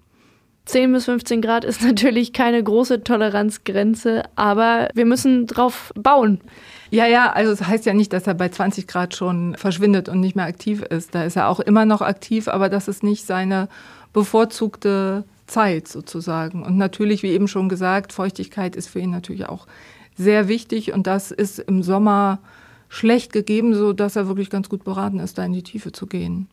10 0.65 0.93
bis 0.93 1.05
15 1.05 1.41
Grad 1.41 1.63
ist 1.63 1.81
natürlich 1.85 2.33
keine 2.33 2.63
große 2.63 3.03
Toleranzgrenze, 3.03 4.23
aber 4.35 4.89
wir 4.93 5.05
müssen 5.05 5.47
drauf 5.47 5.91
bauen. 5.95 6.41
Ja, 6.91 7.07
ja, 7.07 7.31
also 7.31 7.51
es 7.51 7.59
das 7.59 7.67
heißt 7.67 7.85
ja 7.85 7.93
nicht, 7.93 8.13
dass 8.13 8.27
er 8.27 8.35
bei 8.35 8.49
20 8.49 8.87
Grad 8.87 9.15
schon 9.15 9.55
verschwindet 9.55 10.09
und 10.09 10.19
nicht 10.19 10.35
mehr 10.35 10.45
aktiv 10.45 10.81
ist. 10.81 11.15
Da 11.15 11.23
ist 11.23 11.35
er 11.35 11.49
auch 11.49 11.59
immer 11.59 11.85
noch 11.85 12.01
aktiv, 12.01 12.47
aber 12.47 12.69
das 12.69 12.87
ist 12.87 13.03
nicht 13.03 13.25
seine 13.25 13.67
bevorzugte 14.13 15.23
Zeit 15.47 15.87
sozusagen. 15.87 16.63
Und 16.63 16.77
natürlich, 16.77 17.23
wie 17.23 17.31
eben 17.31 17.47
schon 17.47 17.69
gesagt, 17.69 18.13
Feuchtigkeit 18.13 18.75
ist 18.75 18.87
für 18.87 18.99
ihn 18.99 19.11
natürlich 19.11 19.47
auch 19.47 19.67
sehr 20.17 20.47
wichtig 20.47 20.93
und 20.93 21.07
das 21.07 21.31
ist 21.31 21.59
im 21.59 21.83
Sommer 21.83 22.39
schlecht 22.87 23.33
gegeben, 23.33 23.73
so 23.73 23.93
dass 23.93 24.15
er 24.15 24.27
wirklich 24.27 24.49
ganz 24.49 24.69
gut 24.69 24.83
beraten 24.83 25.19
ist, 25.19 25.37
da 25.37 25.45
in 25.45 25.53
die 25.53 25.63
Tiefe 25.63 25.91
zu 25.91 26.07
gehen. 26.07 26.47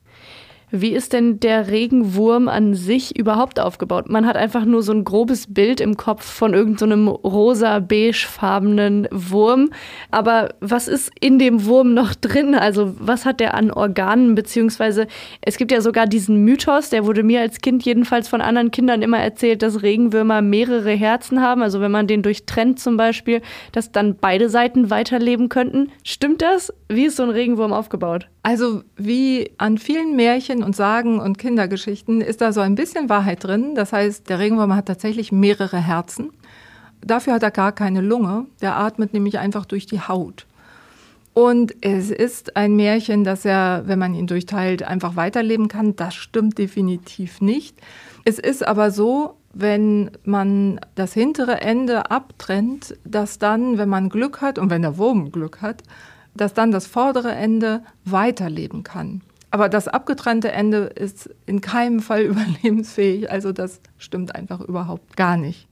Wie 0.75 0.95
ist 0.95 1.13
denn 1.13 1.39
der 1.39 1.69
Regenwurm 1.69 2.49
an 2.49 2.73
sich 2.73 3.15
überhaupt 3.15 3.61
aufgebaut? 3.61 4.09
Man 4.09 4.27
hat 4.27 4.37
einfach 4.37 4.65
nur 4.65 4.83
so 4.83 4.93
ein 4.93 5.05
grobes 5.05 5.53
Bild 5.53 5.83
im 5.83 5.99
Kopf 5.99 6.25
von 6.25 6.55
irgendeinem 6.55 7.09
so 7.09 7.13
rosa-beigefarbenen 7.13 9.07
Wurm. 9.11 9.69
Aber 10.11 10.55
was 10.61 10.89
ist 10.89 11.11
in 11.21 11.39
dem 11.39 11.67
Wurm 11.67 11.93
noch 11.93 12.15
drin? 12.15 12.55
Also 12.55 12.95
was 12.99 13.27
hat 13.27 13.41
der 13.41 13.53
an 13.53 13.71
Organen? 13.71 14.35
Beziehungsweise 14.35 15.09
es 15.43 15.59
gibt 15.59 15.73
ja 15.73 15.83
sogar 15.83 16.07
diesen 16.07 16.43
Mythos, 16.43 16.89
der 16.89 17.05
wurde 17.05 17.23
mir 17.23 17.43
als 17.43 17.61
Kind 17.61 17.85
jedenfalls 17.85 18.29
von 18.29 18.41
anderen 18.41 18.71
Kindern 18.71 19.03
immer 19.03 19.19
erzählt, 19.19 19.61
dass 19.61 19.83
Regenwürmer 19.83 20.41
mehrere 20.41 20.93
Herzen 20.93 21.43
haben. 21.43 21.61
Also 21.61 21.83
wenn 21.83 21.93
man 21.93 22.07
den 22.07 22.23
durchtrennt 22.23 22.81
zum 22.81 22.97
Beispiel, 22.97 23.43
dass 23.73 23.93
dann 23.93 24.17
beide 24.17 24.49
Seiten 24.49 24.89
weiterleben 24.89 25.51
könnten. 25.51 25.93
Stimmt 26.03 26.41
das? 26.41 26.73
Wie 26.89 27.05
ist 27.05 27.19
so 27.19 27.25
ein 27.25 27.29
Regenwurm 27.29 27.75
aufgebaut? 27.75 28.32
Also 28.43 28.83
wie 28.97 29.53
an 29.59 29.79
vielen 29.79 30.17
Märchen 30.17 30.65
und 30.65 30.75
Sagen 30.75 31.21
und 31.21 31.39
Kindergeschichten 31.39 32.21
ist 32.21 32.41
da 32.41 32.53
so 32.53 32.61
ein 32.61 32.75
bisschen 32.75 33.09
Wahrheit 33.09 33.45
drin. 33.45 33.75
Das 33.77 33.93
heißt, 33.93 34.29
der 34.29 34.41
Regenwurm 34.41 34.75
hat 34.75 34.87
tatsächlich 34.87 35.31
mehrere 35.31 35.79
Herzen. 35.79 36.31
Dafür 37.01 37.35
hat 37.35 37.43
er 37.43 37.53
gar 37.53 37.73
keine 37.73 38.01
Lunge. 38.01 38.47
Der 38.61 38.77
atmet 38.77 39.13
nämlich 39.13 39.39
einfach 39.39 39.65
durch 39.65 39.87
die 39.87 40.01
Haut. 40.01 40.47
Und 41.35 41.75
es 41.81 42.11
ist 42.11 42.57
ein 42.57 42.77
Märchen, 42.77 43.25
dass 43.25 43.45
er, 43.45 43.85
wenn 43.87 43.99
man 43.99 44.15
ihn 44.15 44.27
durchteilt, 44.27 44.83
einfach 44.83 45.17
weiterleben 45.17 45.69
kann. 45.69 45.97
Das 45.97 46.15
stimmt 46.15 46.59
definitiv 46.59 47.41
nicht. 47.41 47.79
Es 48.25 48.39
ist 48.39 48.67
aber 48.67 48.91
so, 48.91 49.37
wenn 49.55 50.11
man 50.25 50.81
das 50.95 51.15
hintere 51.15 51.61
Ende 51.61 52.11
abtrennt, 52.11 52.97
dass 53.05 53.39
dann, 53.39 53.79
wenn 53.79 53.89
man 53.89 54.09
Glück 54.09 54.41
hat 54.41 54.59
und 54.59 54.69
wenn 54.69 54.83
der 54.83 54.99
Wurm 54.99 55.31
Glück 55.33 55.63
hat, 55.63 55.83
dass 56.35 56.55
dann 56.55 56.71
das 56.71 56.87
vordere 56.87 57.33
Ende 57.33 57.83
weiterleben 58.05 58.83
kann. 58.83 59.23
Aber 59.51 59.69
das 59.69 59.87
abgetrennte 59.87 60.51
Ende 60.51 60.79
ist 60.79 61.29
in 61.47 61.61
keinem 61.61 62.01
Fall 62.01 62.23
überlebensfähig. 62.23 63.31
Also 63.31 63.53
das 63.53 63.81
stimmt 63.99 64.35
einfach 64.35 64.61
überhaupt 64.61 65.17
gar 65.17 65.37
nicht. 65.37 65.69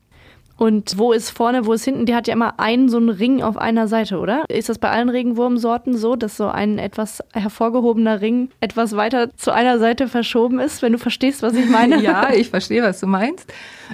Und 0.61 0.99
wo 0.99 1.11
ist 1.11 1.31
vorne, 1.31 1.65
wo 1.65 1.73
ist 1.73 1.85
hinten? 1.85 2.05
Die 2.05 2.13
hat 2.13 2.27
ja 2.27 2.35
immer 2.35 2.59
einen 2.59 2.87
so 2.87 2.97
einen 2.97 3.09
Ring 3.09 3.41
auf 3.41 3.57
einer 3.57 3.87
Seite, 3.87 4.19
oder? 4.19 4.43
Ist 4.47 4.69
das 4.69 4.77
bei 4.77 4.91
allen 4.91 5.09
Regenwurmsorten 5.09 5.97
so, 5.97 6.15
dass 6.15 6.37
so 6.37 6.49
ein 6.49 6.77
etwas 6.77 7.23
hervorgehobener 7.33 8.21
Ring 8.21 8.51
etwas 8.59 8.95
weiter 8.95 9.35
zu 9.35 9.51
einer 9.51 9.79
Seite 9.79 10.07
verschoben 10.07 10.59
ist, 10.59 10.83
wenn 10.83 10.91
du 10.91 10.99
verstehst, 10.99 11.41
was 11.41 11.55
ich 11.55 11.67
meine? 11.67 11.99
ja, 12.03 12.31
ich 12.31 12.51
verstehe, 12.51 12.83
was 12.83 12.99
du 12.99 13.07
meinst. 13.07 13.51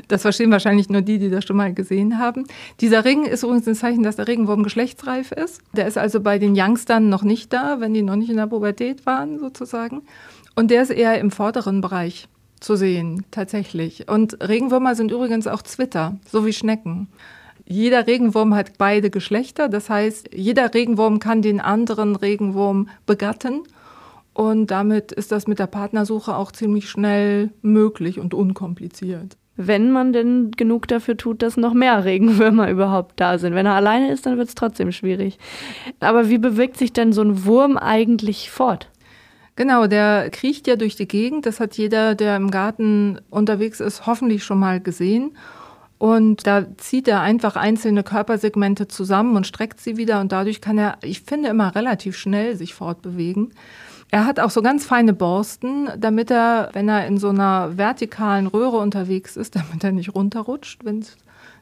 Das 0.09 0.23
verstehen 0.23 0.51
wahrscheinlich 0.51 0.89
nur 0.89 1.01
die, 1.01 1.19
die 1.19 1.29
das 1.29 1.45
schon 1.45 1.55
mal 1.55 1.73
gesehen 1.73 2.19
haben. 2.19 2.43
Dieser 2.81 3.05
Ring 3.05 3.23
ist 3.23 3.43
übrigens 3.43 3.65
ein 3.65 3.75
Zeichen, 3.75 4.03
dass 4.03 4.17
der 4.17 4.27
Regenwurm 4.27 4.63
geschlechtsreif 4.63 5.31
ist. 5.31 5.61
Der 5.71 5.87
ist 5.87 5.97
also 5.97 6.19
bei 6.19 6.37
den 6.37 6.53
Youngstern 6.53 7.07
noch 7.07 7.23
nicht 7.23 7.53
da, 7.53 7.79
wenn 7.79 7.93
die 7.93 8.01
noch 8.01 8.17
nicht 8.17 8.29
in 8.29 8.35
der 8.35 8.47
Pubertät 8.47 9.05
waren, 9.05 9.39
sozusagen. 9.39 10.01
Und 10.53 10.69
der 10.69 10.81
ist 10.81 10.91
eher 10.91 11.17
im 11.17 11.31
vorderen 11.31 11.79
Bereich 11.79 12.27
zu 12.59 12.75
sehen, 12.75 13.25
tatsächlich. 13.31 14.09
Und 14.09 14.47
Regenwürmer 14.47 14.95
sind 14.95 15.11
übrigens 15.11 15.47
auch 15.47 15.61
Zwitter, 15.61 16.17
so 16.29 16.45
wie 16.45 16.53
Schnecken. 16.53 17.07
Jeder 17.65 18.07
Regenwurm 18.07 18.55
hat 18.55 18.77
beide 18.77 19.09
Geschlechter, 19.09 19.67
das 19.67 19.89
heißt, 19.89 20.29
jeder 20.33 20.73
Regenwurm 20.73 21.19
kann 21.19 21.41
den 21.41 21.59
anderen 21.59 22.15
Regenwurm 22.15 22.87
begatten. 23.05 23.63
Und 24.33 24.71
damit 24.71 25.11
ist 25.11 25.31
das 25.31 25.47
mit 25.47 25.59
der 25.59 25.67
Partnersuche 25.67 26.35
auch 26.35 26.51
ziemlich 26.51 26.89
schnell 26.89 27.49
möglich 27.61 28.19
und 28.19 28.33
unkompliziert. 28.33 29.35
Wenn 29.55 29.91
man 29.91 30.13
denn 30.13 30.51
genug 30.51 30.87
dafür 30.87 31.17
tut, 31.17 31.41
dass 31.41 31.57
noch 31.57 31.73
mehr 31.73 32.05
Regenwürmer 32.05 32.69
überhaupt 32.69 33.19
da 33.19 33.39
sind. 33.39 33.55
Wenn 33.55 33.65
er 33.65 33.73
alleine 33.73 34.11
ist, 34.11 34.25
dann 34.25 34.37
wird 34.37 34.47
es 34.47 34.55
trotzdem 34.55 34.91
schwierig. 34.91 35.39
Aber 35.99 36.29
wie 36.29 36.37
bewegt 36.37 36.77
sich 36.77 36.93
denn 36.93 37.11
so 37.11 37.21
ein 37.21 37.45
Wurm 37.45 37.77
eigentlich 37.77 38.51
fort? 38.51 38.89
Genau, 39.57 39.87
der 39.87 40.29
kriecht 40.29 40.67
ja 40.67 40.75
durch 40.75 40.95
die 40.95 41.07
Gegend. 41.07 41.47
Das 41.47 41.59
hat 41.59 41.77
jeder, 41.77 42.13
der 42.13 42.35
im 42.35 42.51
Garten 42.51 43.19
unterwegs 43.31 43.79
ist, 43.79 44.05
hoffentlich 44.05 44.43
schon 44.43 44.59
mal 44.59 44.79
gesehen. 44.79 45.35
Und 45.97 46.45
da 46.45 46.67
zieht 46.77 47.07
er 47.07 47.21
einfach 47.21 47.55
einzelne 47.55 48.03
Körpersegmente 48.03 48.87
zusammen 48.87 49.35
und 49.35 49.47
streckt 49.47 49.81
sie 49.81 49.97
wieder. 49.97 50.21
Und 50.21 50.31
dadurch 50.31 50.61
kann 50.61 50.77
er, 50.77 50.99
ich 51.01 51.23
finde, 51.23 51.49
immer 51.49 51.73
relativ 51.73 52.15
schnell 52.15 52.55
sich 52.55 52.75
fortbewegen. 52.75 53.51
Er 54.11 54.25
hat 54.25 54.39
auch 54.39 54.51
so 54.51 54.61
ganz 54.61 54.85
feine 54.85 55.13
Borsten, 55.13 55.89
damit 55.97 56.29
er, 56.29 56.69
wenn 56.73 56.87
er 56.87 57.07
in 57.07 57.17
so 57.17 57.29
einer 57.29 57.79
vertikalen 57.79 58.45
Röhre 58.45 58.77
unterwegs 58.77 59.35
ist, 59.35 59.55
damit 59.55 59.83
er 59.83 59.91
nicht 59.91 60.13
runterrutscht, 60.13 60.85
wenn 60.85 60.99
es 60.99 61.17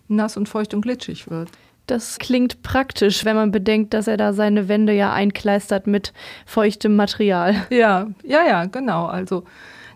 nass 0.09 0.35
und 0.35 0.49
feucht 0.49 0.73
und 0.73 0.81
glitschig 0.81 1.29
wird. 1.29 1.49
Das 1.87 2.17
klingt 2.17 2.63
praktisch, 2.63 3.25
wenn 3.25 3.35
man 3.35 3.51
bedenkt, 3.51 3.93
dass 3.93 4.07
er 4.07 4.17
da 4.17 4.33
seine 4.33 4.67
Wände 4.67 4.93
ja 4.93 5.13
einkleistert 5.13 5.87
mit 5.87 6.13
feuchtem 6.45 6.95
Material. 6.95 7.55
Ja, 7.69 8.07
ja, 8.23 8.45
ja, 8.45 8.65
genau. 8.65 9.05
Also 9.05 9.43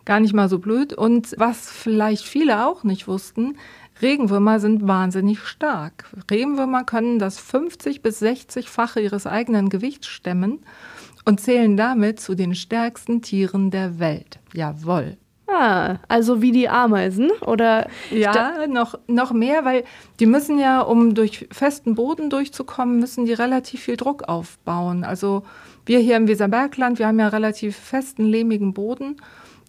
gar 0.06 0.20
nicht 0.20 0.34
mal 0.34 0.50
so 0.50 0.60
blöd. 0.60 0.94
Und 0.94 1.36
was 1.38 1.72
vielleicht 1.72 2.26
viele 2.26 2.66
auch 2.66 2.84
nicht 2.84 3.08
wussten, 3.08 3.58
Regenwürmer 4.02 4.60
sind 4.60 4.88
wahnsinnig 4.88 5.40
stark. 5.40 6.06
Regenwürmer 6.32 6.84
können 6.84 7.20
das 7.20 7.40
50 7.40 8.02
bis 8.02 8.22
60-fache 8.22 9.02
ihres 9.02 9.28
eigenen 9.28 9.70
Gewichts 9.70 10.08
stemmen 10.08 10.60
und 11.26 11.42
zählen 11.42 11.76
damit 11.76 12.20
zu 12.20 12.34
den 12.34 12.56
stärksten 12.56 13.22
Tieren 13.22 13.72
der 13.72 14.00
Welt. 14.00 14.40
Jawohl. 14.54 15.18
Ah, 15.52 15.98
also 16.08 16.42
wie 16.42 16.52
die 16.52 16.70
Ameisen 16.70 17.32
oder? 17.46 17.88
Ja, 18.12 18.68
noch, 18.68 19.00
noch 19.08 19.32
mehr, 19.32 19.66
weil 19.66 19.84
die 20.20 20.26
müssen 20.26 20.60
ja, 20.60 20.82
um 20.82 21.16
durch 21.16 21.48
festen 21.52 21.96
Boden 21.96 22.30
durchzukommen, 22.30 23.00
müssen 23.00 23.26
die 23.26 23.34
relativ 23.34 23.82
viel 23.82 23.98
Druck 23.98 24.24
aufbauen. 24.24 25.04
Also 25.04 25.44
wir 25.86 26.00
hier 26.00 26.18
im 26.18 26.28
Weserbergland, 26.28 27.00
wir 27.00 27.08
haben 27.08 27.20
ja 27.20 27.30
relativ 27.30 27.76
festen, 27.76 28.26
lehmigen 28.26 28.74
Boden, 28.74 29.18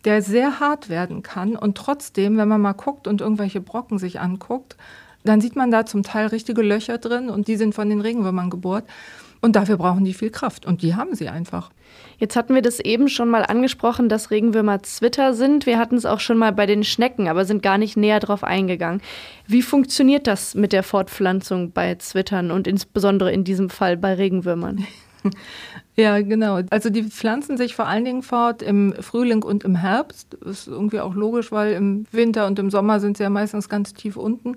der 0.04 0.22
sehr 0.22 0.60
hart 0.60 0.88
werden 0.88 1.22
kann. 1.22 1.56
Und 1.56 1.78
trotzdem, 1.78 2.36
wenn 2.36 2.48
man 2.48 2.60
mal 2.60 2.72
guckt 2.72 3.06
und 3.06 3.20
irgendwelche 3.20 3.60
Brocken 3.60 3.98
sich 3.98 4.20
anguckt, 4.20 4.76
dann 5.24 5.40
sieht 5.40 5.56
man 5.56 5.70
da 5.70 5.86
zum 5.86 6.02
Teil 6.02 6.26
richtige 6.26 6.62
Löcher 6.62 6.98
drin 6.98 7.30
und 7.30 7.48
die 7.48 7.56
sind 7.56 7.74
von 7.74 7.88
den 7.88 8.00
Regenwürmern 8.00 8.50
gebohrt. 8.50 8.84
Und 9.42 9.56
dafür 9.56 9.78
brauchen 9.78 10.04
die 10.04 10.12
viel 10.12 10.30
Kraft 10.30 10.66
und 10.66 10.82
die 10.82 10.94
haben 10.94 11.14
sie 11.14 11.28
einfach. 11.28 11.70
Jetzt 12.20 12.36
hatten 12.36 12.54
wir 12.54 12.60
das 12.60 12.80
eben 12.80 13.08
schon 13.08 13.30
mal 13.30 13.44
angesprochen, 13.44 14.10
dass 14.10 14.30
Regenwürmer 14.30 14.82
Zwitter 14.82 15.32
sind. 15.32 15.64
Wir 15.64 15.78
hatten 15.78 15.96
es 15.96 16.04
auch 16.04 16.20
schon 16.20 16.36
mal 16.36 16.52
bei 16.52 16.66
den 16.66 16.84
Schnecken, 16.84 17.28
aber 17.28 17.46
sind 17.46 17.62
gar 17.62 17.78
nicht 17.78 17.96
näher 17.96 18.20
drauf 18.20 18.44
eingegangen. 18.44 19.00
Wie 19.46 19.62
funktioniert 19.62 20.26
das 20.26 20.54
mit 20.54 20.74
der 20.74 20.82
Fortpflanzung 20.82 21.72
bei 21.72 21.94
Zwittern 21.94 22.50
und 22.50 22.66
insbesondere 22.68 23.32
in 23.32 23.42
diesem 23.42 23.70
Fall 23.70 23.96
bei 23.96 24.14
Regenwürmern? 24.14 24.86
Ja, 25.96 26.18
genau. 26.22 26.60
Also 26.70 26.88
die 26.88 27.02
pflanzen 27.02 27.58
sich 27.58 27.74
vor 27.74 27.86
allen 27.86 28.06
Dingen 28.06 28.22
fort 28.22 28.62
im 28.62 28.94
Frühling 29.00 29.42
und 29.42 29.64
im 29.64 29.76
Herbst. 29.76 30.38
Das 30.40 30.60
ist 30.60 30.68
irgendwie 30.68 31.00
auch 31.00 31.14
logisch, 31.14 31.52
weil 31.52 31.74
im 31.74 32.06
Winter 32.10 32.46
und 32.46 32.58
im 32.58 32.70
Sommer 32.70 33.00
sind 33.00 33.18
sie 33.18 33.24
ja 33.24 33.28
meistens 33.28 33.68
ganz 33.68 33.92
tief 33.92 34.16
unten. 34.16 34.56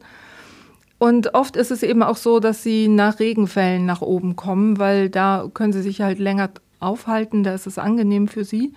Und 0.99 1.33
oft 1.33 1.57
ist 1.57 1.69
es 1.69 1.83
eben 1.83 2.01
auch 2.01 2.15
so, 2.15 2.39
dass 2.39 2.63
sie 2.63 2.87
nach 2.87 3.19
Regenfällen 3.19 3.85
nach 3.85 4.01
oben 4.01 4.37
kommen, 4.37 4.79
weil 4.79 5.09
da 5.09 5.49
können 5.53 5.73
sie 5.73 5.81
sich 5.81 5.99
halt 5.99 6.17
länger 6.17 6.49
aufhalten, 6.83 7.43
da 7.43 7.53
ist 7.53 7.67
es 7.67 7.77
angenehm 7.77 8.27
für 8.27 8.43
sie. 8.43 8.73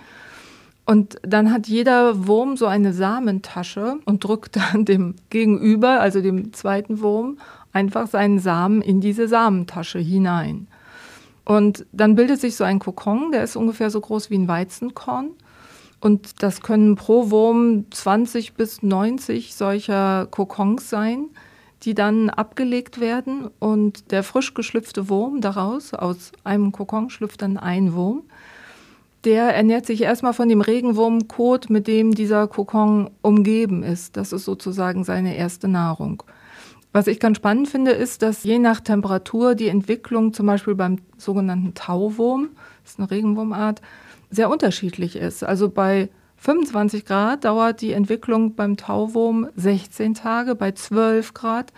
Und 0.85 1.17
dann 1.23 1.53
hat 1.53 1.67
jeder 1.67 2.27
Wurm 2.27 2.57
so 2.57 2.67
eine 2.67 2.93
Samentasche 2.93 3.99
und 4.05 4.23
drückt 4.23 4.57
dann 4.73 4.85
dem 4.85 5.17
Gegenüber, 5.31 6.01
also 6.01 6.21
dem 6.21 6.53
zweiten 6.53 7.01
Wurm, 7.01 7.39
einfach 7.73 8.07
seinen 8.07 8.39
Samen 8.39 8.81
in 8.81 9.01
diese 9.01 9.29
Samentasche 9.29 9.99
hinein. 9.99 10.69
Und 11.45 11.87
dann 11.93 12.15
bildet 12.15 12.41
sich 12.41 12.57
so 12.57 12.65
ein 12.65 12.79
Kokon, 12.79 13.31
der 13.33 13.45
ist 13.45 13.57
ungefähr 13.57 13.91
so 13.91 14.01
groß 14.01 14.31
wie 14.31 14.39
ein 14.39 14.49
Weizenkorn. 14.49 15.31
Und 16.01 16.43
das 16.43 16.61
können 16.61 16.97
pro 16.97 17.31
Wurm 17.31 17.87
20 17.91 18.55
bis 18.55 18.83
90 18.83 19.55
solcher 19.55 20.27
Kokons 20.31 20.91
sein 20.91 21.27
die 21.83 21.95
dann 21.95 22.31
abgelegt 22.31 23.01
werden 23.01 23.49
und 23.59 24.11
der 24.11 24.23
frisch 24.23 24.55
geschlüpfte 24.55 25.09
Wurm 25.09 25.41
daraus, 25.41 25.95
aus 25.95 26.33
einem 26.45 26.73
Kokon 26.73 27.11
schlüpft 27.11 27.43
dann 27.43 27.59
ein 27.59 27.95
Wurm, 27.95 28.23
der 29.25 29.55
ernährt 29.55 29.87
sich 29.87 30.03
erstmal 30.03 30.33
von 30.33 30.49
dem 30.49 30.61
Regenwurmkot, 30.61 31.69
mit 31.69 31.87
dem 31.87 32.15
dieser 32.15 32.47
Kokon 32.47 33.11
umgeben 33.23 33.83
ist. 33.83 34.17
Das 34.17 34.33
ist 34.33 34.45
sozusagen 34.45 35.05
seine 35.05 35.37
erste 35.37 35.69
Nahrung. 35.69 36.23
Was 36.93 37.09
ich 37.09 37.21
ganz 37.21 37.37
spannend 37.37 37.69
finde, 37.69 37.91
ist, 37.91 38.23
dass 38.23 38.45
je 38.45 38.59
nach 38.59 38.81
Temperatur 38.81 39.55
die 39.55 39.69
Entwicklung 39.69 40.33
zum 40.33 40.47
Beispiel 40.47 40.75
beim 40.75 40.99
sogenannten 41.19 41.75
Tauwurm, 41.75 42.51
das 42.83 42.93
ist 42.93 42.99
eine 43.01 43.11
Regenwurmart, 43.11 43.83
sehr 44.31 44.49
unterschiedlich 44.49 45.17
ist. 45.17 45.45
Also 45.45 45.69
bei 45.69 46.09
25 46.47 47.05
Grad 47.05 47.45
dauert 47.45 47.81
die 47.81 47.91
Entwicklung 47.91 48.55
beim 48.55 48.77
Tauwurm 48.77 49.49
16 49.57 50.15
Tage, 50.15 50.55
bei 50.55 50.71
12 50.71 51.35
Grad 51.35 51.73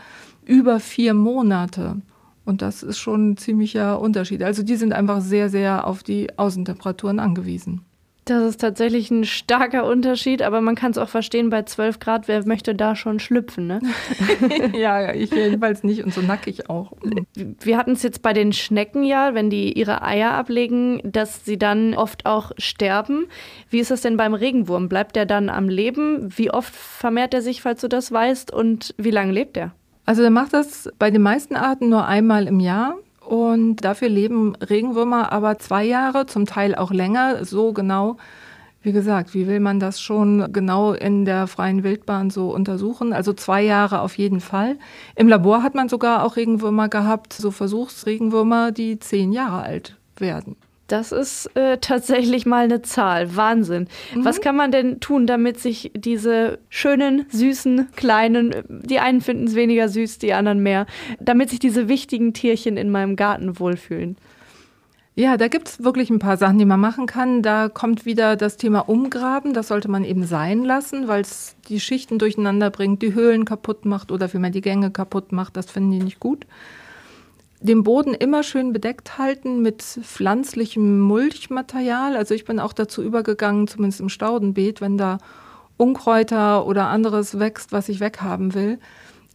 über 0.45 0.79
vier 0.79 1.15
Monate. 1.15 2.03
Und 2.45 2.61
das 2.61 2.83
ist 2.83 2.99
schon 2.99 3.31
ein 3.31 3.37
ziemlicher 3.39 3.99
Unterschied. 3.99 4.43
Also 4.43 4.63
die 4.63 4.77
sind 4.77 4.93
einfach 4.93 5.23
sehr, 5.23 5.49
sehr 5.49 5.87
auf 5.87 6.03
die 6.03 6.39
Außentemperaturen 6.39 7.19
angewiesen. 7.19 7.87
Das 8.28 8.44
ist 8.44 8.61
tatsächlich 8.61 9.11
ein 9.11 9.25
starker 9.25 9.87
Unterschied, 9.87 10.42
aber 10.42 10.61
man 10.61 10.75
kann 10.75 10.90
es 10.90 10.99
auch 10.99 11.08
verstehen, 11.08 11.49
bei 11.49 11.62
12 11.62 11.99
Grad, 11.99 12.28
wer 12.28 12.47
möchte 12.47 12.75
da 12.75 12.94
schon 12.94 13.20
schlüpfen, 13.20 13.66
ne? 13.66 13.80
ja, 14.75 15.14
ich 15.14 15.30
jedenfalls 15.30 15.82
nicht 15.82 16.04
und 16.04 16.12
so 16.12 16.20
nackig 16.20 16.68
auch. 16.68 16.92
Wir 17.35 17.78
hatten 17.78 17.92
es 17.92 18.02
jetzt 18.02 18.20
bei 18.20 18.35
den 18.35 18.52
Schnecken 18.52 19.02
ja, 19.02 19.32
wenn 19.32 19.49
die 19.49 19.73
ihre 19.73 20.02
Eier 20.02 20.32
ablegen, 20.32 21.00
dass 21.04 21.47
sie 21.47 21.58
dann 21.58 21.94
oft 21.94 22.26
auch 22.26 22.52
sterben. 22.58 23.28
Wie 23.70 23.78
ist 23.78 23.90
das 23.90 24.02
denn 24.02 24.18
beim 24.18 24.35
Regenwurm? 24.35 24.90
Bleibt 24.90 25.16
der 25.16 25.25
dann 25.25 25.49
am 25.49 25.70
Leben? 25.70 26.28
Wie 26.37 26.50
oft 26.50 26.75
vermehrt 26.75 27.32
er 27.32 27.40
sich, 27.40 27.62
falls 27.62 27.80
du 27.80 27.88
das 27.88 28.12
weißt? 28.12 28.52
Und 28.52 28.94
wie 28.99 29.11
lange 29.11 29.32
lebt 29.32 29.56
er? 29.56 29.73
Also 30.04 30.20
der 30.20 30.30
macht 30.30 30.52
das 30.52 30.90
bei 30.99 31.11
den 31.11 31.23
meisten 31.23 31.56
Arten 31.56 31.88
nur 31.88 32.06
einmal 32.06 32.47
im 32.47 32.61
Jahr. 32.61 32.97
Und 33.28 33.85
dafür 33.85 34.08
leben 34.08 34.56
Regenwürmer 34.56 35.32
aber 35.32 35.58
zwei 35.58 35.85
Jahre, 35.85 36.25
zum 36.25 36.47
Teil 36.47 36.75
auch 36.75 36.90
länger. 36.90 37.44
So 37.44 37.75
genau, 37.75 38.16
wie 38.80 38.92
gesagt, 38.92 39.35
wie 39.35 39.47
will 39.47 39.61
man 39.61 39.80
das 39.80 40.00
schon 40.00 40.50
genau 40.50 40.94
in 40.94 41.26
der 41.26 41.47
freien 41.47 41.85
Wildbahn 41.85 42.30
so 42.30 42.50
untersuchen? 42.54 43.12
Also 43.12 43.35
zwei 43.35 43.61
Jahre 43.61 44.00
auf 44.00 44.16
jeden 44.16 44.40
Fall. 44.40 44.78
Im 45.14 45.28
Labor 45.28 45.62
hat 45.62 45.75
man 45.75 45.90
sogar 45.90 46.25
auch 46.25 46.37
Regenwürmer 46.37 46.88
gehabt, 46.88 47.35
so 47.35 47.50
Versuchsregenwürmer, 47.50 48.73
die 48.73 48.99
zehn 48.99 49.30
Jahre 49.32 49.61
alt 49.61 49.99
werden. 50.16 50.56
Das 50.88 51.12
ist 51.12 51.54
äh, 51.54 51.76
tatsächlich 51.78 52.47
mal 52.47 52.64
eine 52.64 52.80
Zahl. 52.80 53.37
Wahnsinn. 53.37 53.88
Mhm. 54.14 54.25
Was 54.25 54.40
kann 54.40 54.57
man 54.57 54.73
denn 54.73 55.00
tun, 55.00 55.26
damit 55.26 55.61
sich 55.61 55.92
diese 55.95 56.59
schönen, 56.71 57.26
süßen, 57.28 57.88
kleinen, 57.95 58.54
die 58.68 58.99
einen 58.99 59.21
finden 59.21 59.47
es 59.47 59.54
weniger 59.54 59.90
süß, 59.90 60.18
die 60.18 60.33
anderen 60.33 60.62
mehr, 60.62 60.87
damit 61.21 61.50
sich 61.50 61.59
diese 61.59 61.88
wichtigen 61.88 62.33
Tierchen 62.33 62.78
in 62.78 62.90
meinem 62.90 63.16
Garten 63.16 63.61
wohlfühlen? 63.61 64.16
Ja, 65.14 65.37
da 65.37 65.49
gibt 65.49 65.68
es 65.68 65.85
wirklich 65.85 66.09
ein 66.09 66.21
paar 66.21 66.38
Sachen, 66.38 66.59
die 66.59 66.64
man 66.64 66.80
machen 66.80 67.07
kann. 67.07 67.42
Da 67.42 67.68
kommt 67.68 68.07
wieder 68.07 68.37
das 68.37 68.57
Thema 68.57 68.88
Umgraben. 68.88 69.52
Das 69.52 69.68
sollte 69.68 69.90
man 69.90 70.04
eben 70.04 70.25
sein 70.25 70.64
lassen, 70.64 71.07
weil 71.07 71.21
es 71.21 71.57
die 71.68 71.80
Schichten 71.80 72.18
durcheinander 72.18 72.71
bringt, 72.71 73.02
die 73.02 73.12
Höhlen 73.12 73.45
kaputt 73.45 73.85
macht 73.85 74.11
oder 74.11 74.28
vielmehr 74.28 74.52
die 74.52 74.62
Gänge 74.62 74.90
kaputt 74.90 75.33
macht. 75.33 75.57
Das 75.57 75.71
finden 75.71 75.90
die 75.90 76.04
nicht 76.04 76.21
gut 76.21 76.47
den 77.61 77.83
Boden 77.83 78.15
immer 78.15 78.43
schön 78.43 78.73
bedeckt 78.73 79.19
halten 79.19 79.62
mit 79.62 79.83
pflanzlichem 79.83 81.00
Mulchmaterial. 81.00 82.17
Also 82.17 82.35
ich 82.35 82.45
bin 82.45 82.61
auch 82.61 82.73
dazu 82.73 83.03
übergegangen, 83.03 83.67
zumindest 83.67 84.00
im 84.00 84.09
Staudenbeet, 84.09 84.81
wenn 84.81 84.97
da 84.97 85.19
Unkräuter 85.77 86.67
oder 86.67 86.88
anderes 86.88 87.38
wächst, 87.38 87.73
was 87.73 87.88
ich 87.88 88.00
weghaben 88.00 88.55
will. 88.55 88.79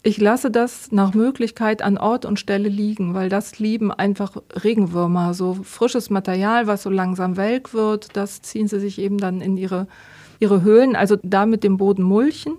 Ich 0.05 0.19
lasse 0.19 0.51
das 0.51 0.91
nach 0.91 1.13
Möglichkeit 1.13 1.81
an 1.81 1.97
Ort 1.97 2.25
und 2.25 2.37
Stelle 2.37 2.67
liegen, 2.67 3.13
weil 3.13 3.29
das 3.29 3.59
lieben 3.59 3.89
einfach 3.89 4.35
Regenwürmer. 4.63 5.33
So 5.33 5.53
frisches 5.63 6.09
Material, 6.09 6.67
was 6.67 6.83
so 6.83 6.89
langsam 6.89 7.37
welk 7.37 7.73
wird, 7.73 8.15
das 8.17 8.41
ziehen 8.41 8.67
sie 8.67 8.81
sich 8.81 8.99
eben 8.99 9.17
dann 9.17 9.39
in 9.39 9.55
ihre, 9.55 9.87
ihre 10.39 10.61
Höhlen. 10.61 10.97
Also 10.97 11.17
da 11.23 11.45
mit 11.45 11.63
dem 11.63 11.77
Boden 11.77 12.03
mulchen. 12.03 12.57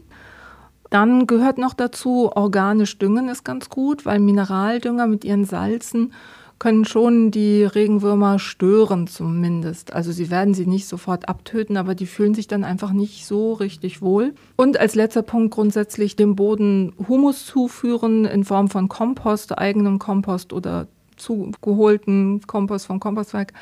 Dann 0.90 1.26
gehört 1.26 1.58
noch 1.58 1.74
dazu, 1.74 2.30
organisch 2.34 2.98
düngen 2.98 3.28
ist 3.28 3.44
ganz 3.44 3.68
gut, 3.68 4.06
weil 4.06 4.20
Mineraldünger 4.20 5.06
mit 5.06 5.24
ihren 5.24 5.44
Salzen 5.44 6.12
können 6.58 6.84
schon 6.84 7.30
die 7.30 7.64
Regenwürmer 7.64 8.38
stören 8.38 9.06
zumindest. 9.06 9.92
Also 9.92 10.12
sie 10.12 10.30
werden 10.30 10.54
sie 10.54 10.66
nicht 10.66 10.86
sofort 10.86 11.28
abtöten, 11.28 11.76
aber 11.76 11.94
die 11.94 12.06
fühlen 12.06 12.34
sich 12.34 12.46
dann 12.46 12.64
einfach 12.64 12.92
nicht 12.92 13.26
so 13.26 13.52
richtig 13.54 14.02
wohl. 14.02 14.34
Und 14.56 14.78
als 14.78 14.94
letzter 14.94 15.22
Punkt 15.22 15.52
grundsätzlich 15.52 16.16
dem 16.16 16.36
Boden 16.36 16.92
Humus 17.08 17.44
zuführen 17.44 18.24
in 18.24 18.44
Form 18.44 18.68
von 18.68 18.88
Kompost, 18.88 19.58
eigenem 19.58 19.98
Kompost 19.98 20.52
oder 20.52 20.86
zugeholten 21.16 22.40
Kompost 22.46 22.86
vom 22.86 23.00
Kompostwerk, 23.00 23.52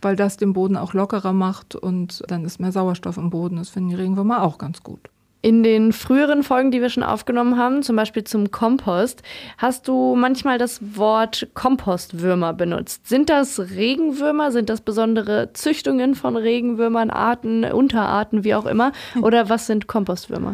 weil 0.00 0.16
das 0.16 0.36
den 0.36 0.52
Boden 0.52 0.76
auch 0.76 0.94
lockerer 0.94 1.32
macht 1.32 1.76
und 1.76 2.22
dann 2.28 2.44
ist 2.44 2.60
mehr 2.60 2.72
Sauerstoff 2.72 3.18
im 3.18 3.30
Boden. 3.30 3.56
Das 3.56 3.68
finden 3.68 3.90
die 3.90 3.96
Regenwürmer 3.96 4.42
auch 4.42 4.58
ganz 4.58 4.82
gut. 4.82 5.10
In 5.44 5.64
den 5.64 5.92
früheren 5.92 6.44
Folgen, 6.44 6.70
die 6.70 6.80
wir 6.80 6.88
schon 6.88 7.02
aufgenommen 7.02 7.58
haben, 7.58 7.82
zum 7.82 7.96
Beispiel 7.96 8.22
zum 8.22 8.52
Kompost, 8.52 9.22
hast 9.58 9.88
du 9.88 10.14
manchmal 10.14 10.56
das 10.56 10.96
Wort 10.96 11.48
Kompostwürmer 11.54 12.54
benutzt. 12.54 13.08
Sind 13.08 13.28
das 13.28 13.58
Regenwürmer? 13.58 14.52
Sind 14.52 14.68
das 14.68 14.82
besondere 14.82 15.52
Züchtungen 15.52 16.14
von 16.14 16.36
Regenwürmern, 16.36 17.10
Arten, 17.10 17.64
Unterarten, 17.64 18.44
wie 18.44 18.54
auch 18.54 18.66
immer? 18.66 18.92
Oder 19.20 19.48
was 19.48 19.66
sind 19.66 19.88
Kompostwürmer? 19.88 20.52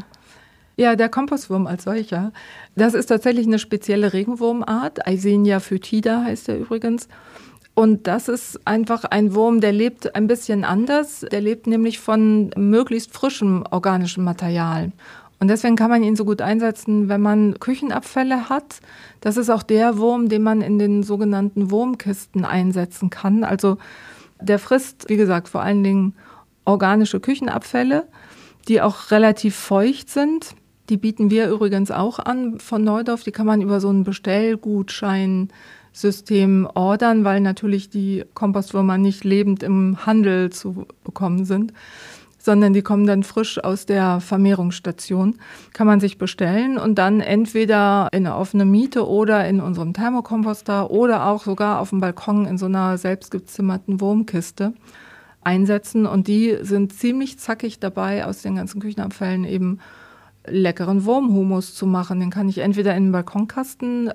Ja, 0.79 0.97
der 0.97 1.11
Kompostwurm 1.11 1.67
als 1.67 1.85
solcher, 1.85 2.33
das 2.75 2.95
ist 2.95 3.07
tatsächlich 3.07 3.47
eine 3.47 3.59
spezielle 3.59 4.15
Regenwurmart. 4.15 5.07
Eisenia 5.07 5.61
foetida 5.61 6.23
heißt 6.23 6.49
er 6.49 6.57
übrigens. 6.57 7.09
Und 7.79 8.09
das 8.09 8.27
ist 8.27 8.67
einfach 8.67 9.05
ein 9.05 9.37
Wurm, 9.37 9.61
der 9.61 9.71
lebt 9.71 10.17
ein 10.17 10.27
bisschen 10.27 10.65
anders. 10.65 11.25
Der 11.31 11.41
lebt 11.41 11.69
nämlich 11.69 12.01
von 12.01 12.51
möglichst 12.57 13.13
frischem 13.13 13.63
organischem 13.71 14.25
Material. 14.25 14.91
Und 15.39 15.47
deswegen 15.47 15.77
kann 15.77 15.89
man 15.89 16.03
ihn 16.03 16.17
so 16.17 16.25
gut 16.25 16.43
einsetzen, 16.43 17.09
wenn 17.09 17.21
man 17.21 17.61
Küchenabfälle 17.61 18.49
hat. 18.49 18.81
Das 19.21 19.37
ist 19.37 19.49
auch 19.49 19.63
der 19.63 19.97
Wurm, 19.97 20.29
den 20.29 20.43
man 20.43 20.61
in 20.61 20.81
den 20.81 21.05
sogenannten 21.05 21.71
Wurmkisten 21.71 22.45
einsetzen 22.45 23.11
kann. 23.11 23.45
Also 23.45 23.79
der 24.41 24.59
frisst, 24.59 25.09
wie 25.09 25.17
gesagt, 25.17 25.49
vor 25.49 25.63
allen 25.63 25.85
Dingen 25.85 26.17
organische 26.65 27.21
Küchenabfälle, 27.21 28.09
die 28.67 28.83
auch 28.83 29.13
relativ 29.13 29.55
feucht 29.55 30.11
sind. 30.11 30.57
Die 30.89 30.97
bieten 30.97 31.31
wir 31.31 31.49
übrigens 31.49 31.93
auch 31.93 32.19
an 32.19 32.59
von 32.59 32.83
Neudorf. 32.83 33.23
Die 33.23 33.31
kann 33.31 33.47
man 33.47 33.63
über 33.63 33.79
so 33.79 33.89
einen 33.89 34.03
Bestellgutschein 34.03 35.51
System 36.01 36.69
ordern, 36.75 37.25
weil 37.25 37.41
natürlich 37.41 37.91
die 37.91 38.25
Kompostwürmer 38.35 38.99
nicht 38.99 39.25
lebend 39.25 39.63
im 39.63 40.07
Handel 40.07 40.51
zu 40.51 40.87
bekommen 41.05 41.45
sind, 41.45 41.73
sondern 42.39 42.73
die 42.73 42.83
kommen 42.83 43.07
dann 43.07 43.25
frisch 43.25 43.63
aus 43.63 43.85
der 43.85 44.21
Vermehrungsstation. 44.21 45.37
Kann 45.73 45.87
man 45.87 46.01
sich 46.01 46.19
bestellen 46.19 46.79
und 46.79 46.97
dann 46.97 47.21
entweder 47.21 48.09
in 48.13 48.27
eine 48.27 48.37
offene 48.37 48.65
Miete 48.65 49.07
oder 49.09 49.47
in 49.49 49.61
unserem 49.61 49.93
Thermokomposter 49.93 50.91
oder 50.91 51.27
auch 51.27 51.45
sogar 51.45 51.81
auf 51.81 51.91
dem 51.91 52.01
Balkon 52.01 52.47
in 52.47 52.59
so 52.59 52.67
einer 52.67 52.97
selbstgezimmerten 52.97 54.01
Wurmkiste 54.01 54.73
einsetzen. 55.43 56.07
Und 56.07 56.29
die 56.29 56.57
sind 56.63 56.93
ziemlich 56.93 57.39
zackig 57.39 57.81
dabei, 57.81 58.25
aus 58.25 58.43
den 58.43 58.57
ganzen 58.57 58.81
Küchenabfällen 58.81 59.45
eben 59.45 59.81
leckeren 60.47 61.05
Wurmhumus 61.05 61.75
zu 61.75 61.87
machen. 61.87 62.21
Den 62.21 62.31
kann 62.31 62.49
ich 62.49 62.59
entweder 62.59 62.95
in 62.97 63.07
den 63.07 63.13
Balkonkasten 63.13 64.11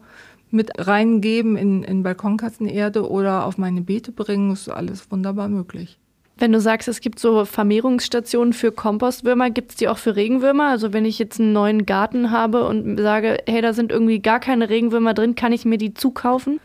mit 0.54 0.72
reingeben 0.78 1.58
in, 1.58 1.84
in 1.84 2.04
Balkonkastenerde 2.04 3.10
oder 3.10 3.46
auf 3.46 3.58
meine 3.58 3.82
Beete 3.82 4.12
bringen, 4.12 4.52
ist 4.52 4.70
alles 4.70 5.12
wunderbar 5.12 5.50
möglich. 5.50 5.98
Wenn 6.38 6.52
du 6.52 6.60
sagst, 6.60 6.88
es 6.88 7.00
gibt 7.00 7.20
so 7.20 7.46
Vermehrungsstationen 7.46 8.54
für 8.54 8.72
Kompostwürmer, 8.72 9.50
gibt 9.50 9.72
es 9.72 9.78
die 9.78 9.88
auch 9.88 10.00
für 10.00 10.16
Regenwürmer? 10.16 10.70
Also 10.70 10.92
wenn 10.92 11.06
ich 11.06 11.20
jetzt 11.20 11.39
einen 11.39 11.54
neuen 11.54 11.86
Garten 11.86 12.32
habe 12.32 12.68
und 12.68 12.98
sage, 12.98 13.38
hey, 13.48 13.62
da 13.62 13.74
sind 13.74 13.92
irgendwie 13.92 14.20
gar 14.20 14.39
keine 14.39 14.70
Regenwürmer 14.70 15.13
drin, 15.13 15.36
kann 15.36 15.52
ich 15.52 15.66
mir 15.66 15.78
die 15.78 15.94
zukaufen? 15.94 16.60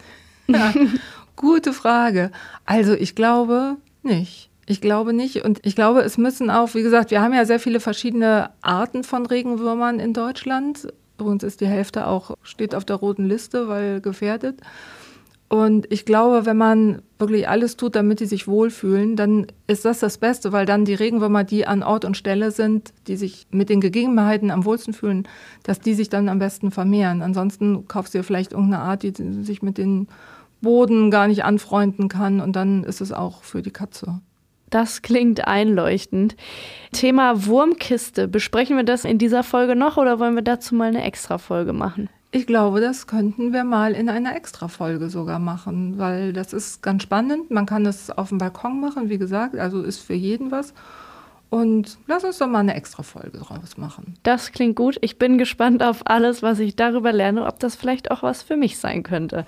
Ja, 0.47 0.73
gute 1.37 1.73
Frage. 1.73 2.31
Also 2.65 2.95
ich 2.95 3.15
glaube 3.15 3.77
nicht. 4.03 4.49
Ich 4.67 4.81
glaube 4.81 5.13
nicht. 5.13 5.45
Und 5.45 5.61
ich 5.65 5.75
glaube, 5.75 6.01
es 6.01 6.19
müssen 6.19 6.51
auch, 6.51 6.75
wie 6.75 6.83
gesagt, 6.83 7.11
wir 7.11 7.23
haben 7.23 7.33
ja 7.33 7.45
sehr 7.45 7.61
viele 7.61 7.81
verschiedene 7.81 8.51
Arten 8.61 9.05
von 9.05 9.25
Regenwürmern 9.27 9.99
in 9.99 10.13
Deutschland. 10.13 10.89
Bei 11.19 11.25
uns 11.25 11.43
ist 11.43 11.61
die 11.61 11.67
Hälfte 11.67 12.07
auch, 12.07 12.37
steht 12.43 12.75
auf 12.75 12.85
der 12.85 12.97
roten 12.97 13.27
Liste, 13.27 13.69
weil 13.69 14.01
gefährdet. 14.01 14.61
Und 15.49 15.91
ich 15.91 16.05
glaube, 16.05 16.45
wenn 16.45 16.59
man 16.59 17.01
wirklich 17.19 17.49
alles 17.49 17.77
tut, 17.77 17.97
damit 17.97 18.21
die 18.21 18.27
sich 18.27 18.47
wohlfühlen, 18.47 19.17
dann 19.17 19.47
ist 19.67 19.87
das 19.87 19.99
das 19.99 20.19
Beste, 20.19 20.53
weil 20.53 20.67
dann 20.67 20.85
die 20.85 20.95
Regenwürmer, 20.95 21.43
die 21.43 21.67
an 21.67 21.83
Ort 21.83 22.05
und 22.05 22.19
Stelle 22.19 22.51
sind, 22.51 22.93
die 23.07 23.17
sich 23.17 23.47
mit 23.51 23.71
den 23.71 23.81
Gegebenheiten 23.81 24.51
am 24.51 24.67
wohlsten 24.67 24.93
fühlen, 24.93 25.27
dass 25.63 25.81
die 25.81 25.95
sich 25.95 26.11
dann 26.11 26.29
am 26.29 26.39
besten 26.39 26.71
vermehren. 26.71 27.23
Ansonsten 27.23 27.89
kaufst 27.89 28.15
du 28.15 28.23
vielleicht 28.23 28.53
irgendeine 28.53 28.83
Art, 28.83 29.03
die 29.03 29.15
sich 29.43 29.63
mit 29.63 29.79
den 29.79 30.07
Boden 30.61 31.11
gar 31.11 31.29
nicht 31.29 31.45
anfreunden 31.45 32.09
kann 32.09 32.41
und 32.41 32.55
dann 32.55 32.85
ist 32.85 33.01
es 33.01 33.13
auch 33.13 33.43
für 33.43 33.63
die 33.63 33.71
Katze. 33.71 34.21
Das 34.71 35.03
klingt 35.03 35.47
einleuchtend. 35.47 36.37
Thema 36.93 37.47
Wurmkiste. 37.47 38.29
Besprechen 38.29 38.77
wir 38.77 38.85
das 38.85 39.05
in 39.05 39.19
dieser 39.19 39.43
Folge 39.43 39.77
noch 39.77 39.97
oder 39.97 40.19
wollen 40.19 40.35
wir 40.35 40.43
dazu 40.43 40.75
mal 40.75 40.89
eine 40.89 41.05
Extra-Folge 41.05 41.73
machen? 41.73 42.09
Ich 42.31 42.47
glaube, 42.47 42.81
das 42.81 43.07
könnten 43.07 43.55
wir 43.55 43.65
mal 43.65 43.93
in 43.93 44.11
einer 44.11 44.37
Extra-Folge 44.37 45.09
sogar 45.09 45.39
machen, 45.39 45.97
weil 45.97 46.35
das 46.35 46.53
ist 46.53 46.83
ganz 46.83 47.03
spannend. 47.03 47.51
Man 47.51 47.65
kann 47.65 47.87
es 47.87 48.11
auf 48.11 48.29
dem 48.29 48.37
Balkon 48.37 48.81
machen, 48.81 49.09
wie 49.09 49.17
gesagt, 49.17 49.57
also 49.57 49.83
ist 49.83 50.01
für 50.01 50.15
jeden 50.15 50.51
was. 50.51 50.75
Und 51.51 51.97
lass 52.07 52.25
uns 52.25 52.37
doch 52.37 52.47
mal 52.47 52.59
eine 52.59 52.75
extra 52.75 53.03
Folge 53.03 53.39
draus 53.39 53.79
machen. 53.79 54.15
Das 54.23 54.53
klingt 54.53 54.77
gut. 54.77 54.99
Ich 55.01 55.19
bin 55.19 55.39
gespannt 55.39 55.83
auf 55.83 56.07
alles, 56.07 56.43
was 56.43 56.59
ich 56.59 56.77
darüber 56.77 57.13
lerne, 57.13 57.47
ob 57.47 57.59
das 57.59 57.75
vielleicht 57.75 58.11
auch 58.11 58.23
was 58.23 58.43
für 58.43 58.57
mich 58.57 58.79
sein 58.79 59.03
könnte. 59.03 59.47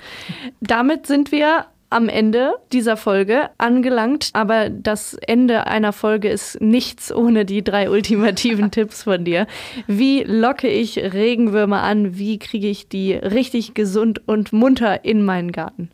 Damit 0.62 1.06
sind 1.06 1.30
wir 1.30 1.66
am 1.90 2.09
Ende 2.09 2.55
dieser 2.72 2.96
Folge 2.96 3.50
angelangt, 3.59 4.31
aber 4.33 4.70
das 4.70 5.14
Ende 5.14 5.66
einer 5.66 5.92
Folge 5.92 6.29
ist 6.29 6.61
nichts 6.61 7.12
ohne 7.12 7.44
die 7.44 7.62
drei 7.62 7.90
ultimativen 7.90 8.70
Tipps 8.70 9.03
von 9.03 9.24
dir. 9.24 9.46
Wie 9.88 10.22
locke 10.22 10.68
ich 10.68 10.96
Regenwürmer 10.98 11.83
an? 11.83 12.16
Wie 12.16 12.38
kriege 12.38 12.68
ich 12.68 12.88
die 12.88 13.14
richtig 13.14 13.74
gesund 13.74 14.26
und 14.26 14.53
munter 14.53 15.05
in 15.05 15.24
meinen 15.24 15.50
Garten? 15.50 15.90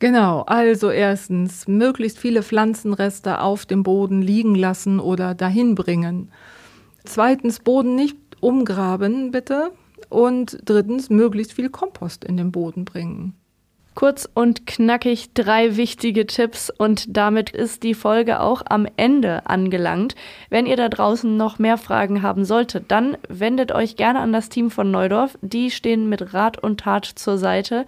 Genau, 0.00 0.42
also 0.42 0.90
erstens, 0.90 1.66
möglichst 1.68 2.18
viele 2.18 2.42
Pflanzenreste 2.42 3.40
auf 3.40 3.66
dem 3.66 3.82
Boden 3.82 4.22
liegen 4.22 4.54
lassen 4.54 4.98
oder 4.98 5.34
dahin 5.34 5.74
bringen. 5.74 6.30
Zweitens, 7.04 7.60
Boden 7.60 7.96
nicht 7.96 8.16
umgraben, 8.40 9.30
bitte. 9.30 9.72
Und 10.08 10.58
drittens, 10.64 11.10
möglichst 11.10 11.52
viel 11.52 11.68
Kompost 11.68 12.24
in 12.24 12.36
den 12.36 12.50
Boden 12.50 12.84
bringen. 12.84 13.34
Kurz 14.00 14.26
und 14.32 14.66
knackig 14.66 15.34
drei 15.34 15.76
wichtige 15.76 16.24
Tipps 16.24 16.70
und 16.70 17.18
damit 17.18 17.50
ist 17.50 17.82
die 17.82 17.92
Folge 17.92 18.40
auch 18.40 18.62
am 18.64 18.86
Ende 18.96 19.44
angelangt. 19.44 20.14
Wenn 20.48 20.64
ihr 20.64 20.78
da 20.78 20.88
draußen 20.88 21.36
noch 21.36 21.58
mehr 21.58 21.76
Fragen 21.76 22.22
haben 22.22 22.46
solltet, 22.46 22.90
dann 22.90 23.18
wendet 23.28 23.72
euch 23.72 23.96
gerne 23.96 24.20
an 24.20 24.32
das 24.32 24.48
Team 24.48 24.70
von 24.70 24.90
Neudorf. 24.90 25.36
Die 25.42 25.70
stehen 25.70 26.08
mit 26.08 26.32
Rat 26.32 26.56
und 26.56 26.80
Tat 26.80 27.04
zur 27.04 27.36
Seite. 27.36 27.84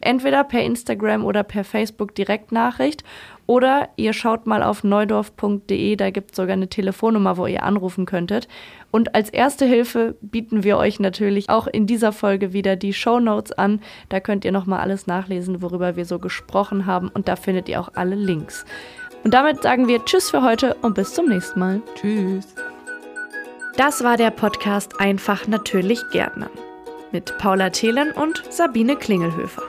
Entweder 0.00 0.42
per 0.42 0.64
Instagram 0.64 1.24
oder 1.24 1.44
per 1.44 1.62
Facebook 1.62 2.16
Direktnachricht 2.16 3.04
oder 3.46 3.90
ihr 3.96 4.12
schaut 4.12 4.46
mal 4.46 4.62
auf 4.62 4.84
neudorf.de, 4.84 5.96
da 5.96 6.10
gibt 6.10 6.32
es 6.32 6.36
sogar 6.36 6.54
eine 6.54 6.68
Telefonnummer, 6.68 7.36
wo 7.36 7.46
ihr 7.46 7.62
anrufen 7.62 8.06
könntet. 8.06 8.48
Und 8.94 9.16
als 9.16 9.28
erste 9.28 9.64
Hilfe 9.64 10.14
bieten 10.20 10.62
wir 10.62 10.78
euch 10.78 11.00
natürlich 11.00 11.50
auch 11.50 11.66
in 11.66 11.84
dieser 11.84 12.12
Folge 12.12 12.52
wieder 12.52 12.76
die 12.76 12.92
Show 12.92 13.18
Notes 13.18 13.50
an. 13.50 13.80
Da 14.08 14.20
könnt 14.20 14.44
ihr 14.44 14.52
nochmal 14.52 14.78
alles 14.78 15.08
nachlesen, 15.08 15.62
worüber 15.62 15.96
wir 15.96 16.04
so 16.04 16.20
gesprochen 16.20 16.86
haben. 16.86 17.08
Und 17.08 17.26
da 17.26 17.34
findet 17.34 17.68
ihr 17.68 17.80
auch 17.80 17.88
alle 17.94 18.14
Links. 18.14 18.64
Und 19.24 19.34
damit 19.34 19.64
sagen 19.64 19.88
wir 19.88 20.04
Tschüss 20.04 20.30
für 20.30 20.44
heute 20.44 20.74
und 20.82 20.94
bis 20.94 21.12
zum 21.12 21.28
nächsten 21.28 21.58
Mal. 21.58 21.82
Tschüss. 21.96 22.54
Das 23.76 24.04
war 24.04 24.16
der 24.16 24.30
Podcast 24.30 25.00
Einfach 25.00 25.48
natürlich 25.48 26.00
Gärtnern 26.12 26.50
mit 27.10 27.36
Paula 27.38 27.70
Thelen 27.70 28.12
und 28.12 28.44
Sabine 28.48 28.94
Klingelhöfer. 28.94 29.64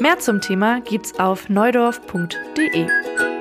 Mehr 0.00 0.18
zum 0.18 0.42
Thema 0.42 0.82
gibt's 0.82 1.18
auf 1.18 1.48
neudorf.de. 1.48 3.39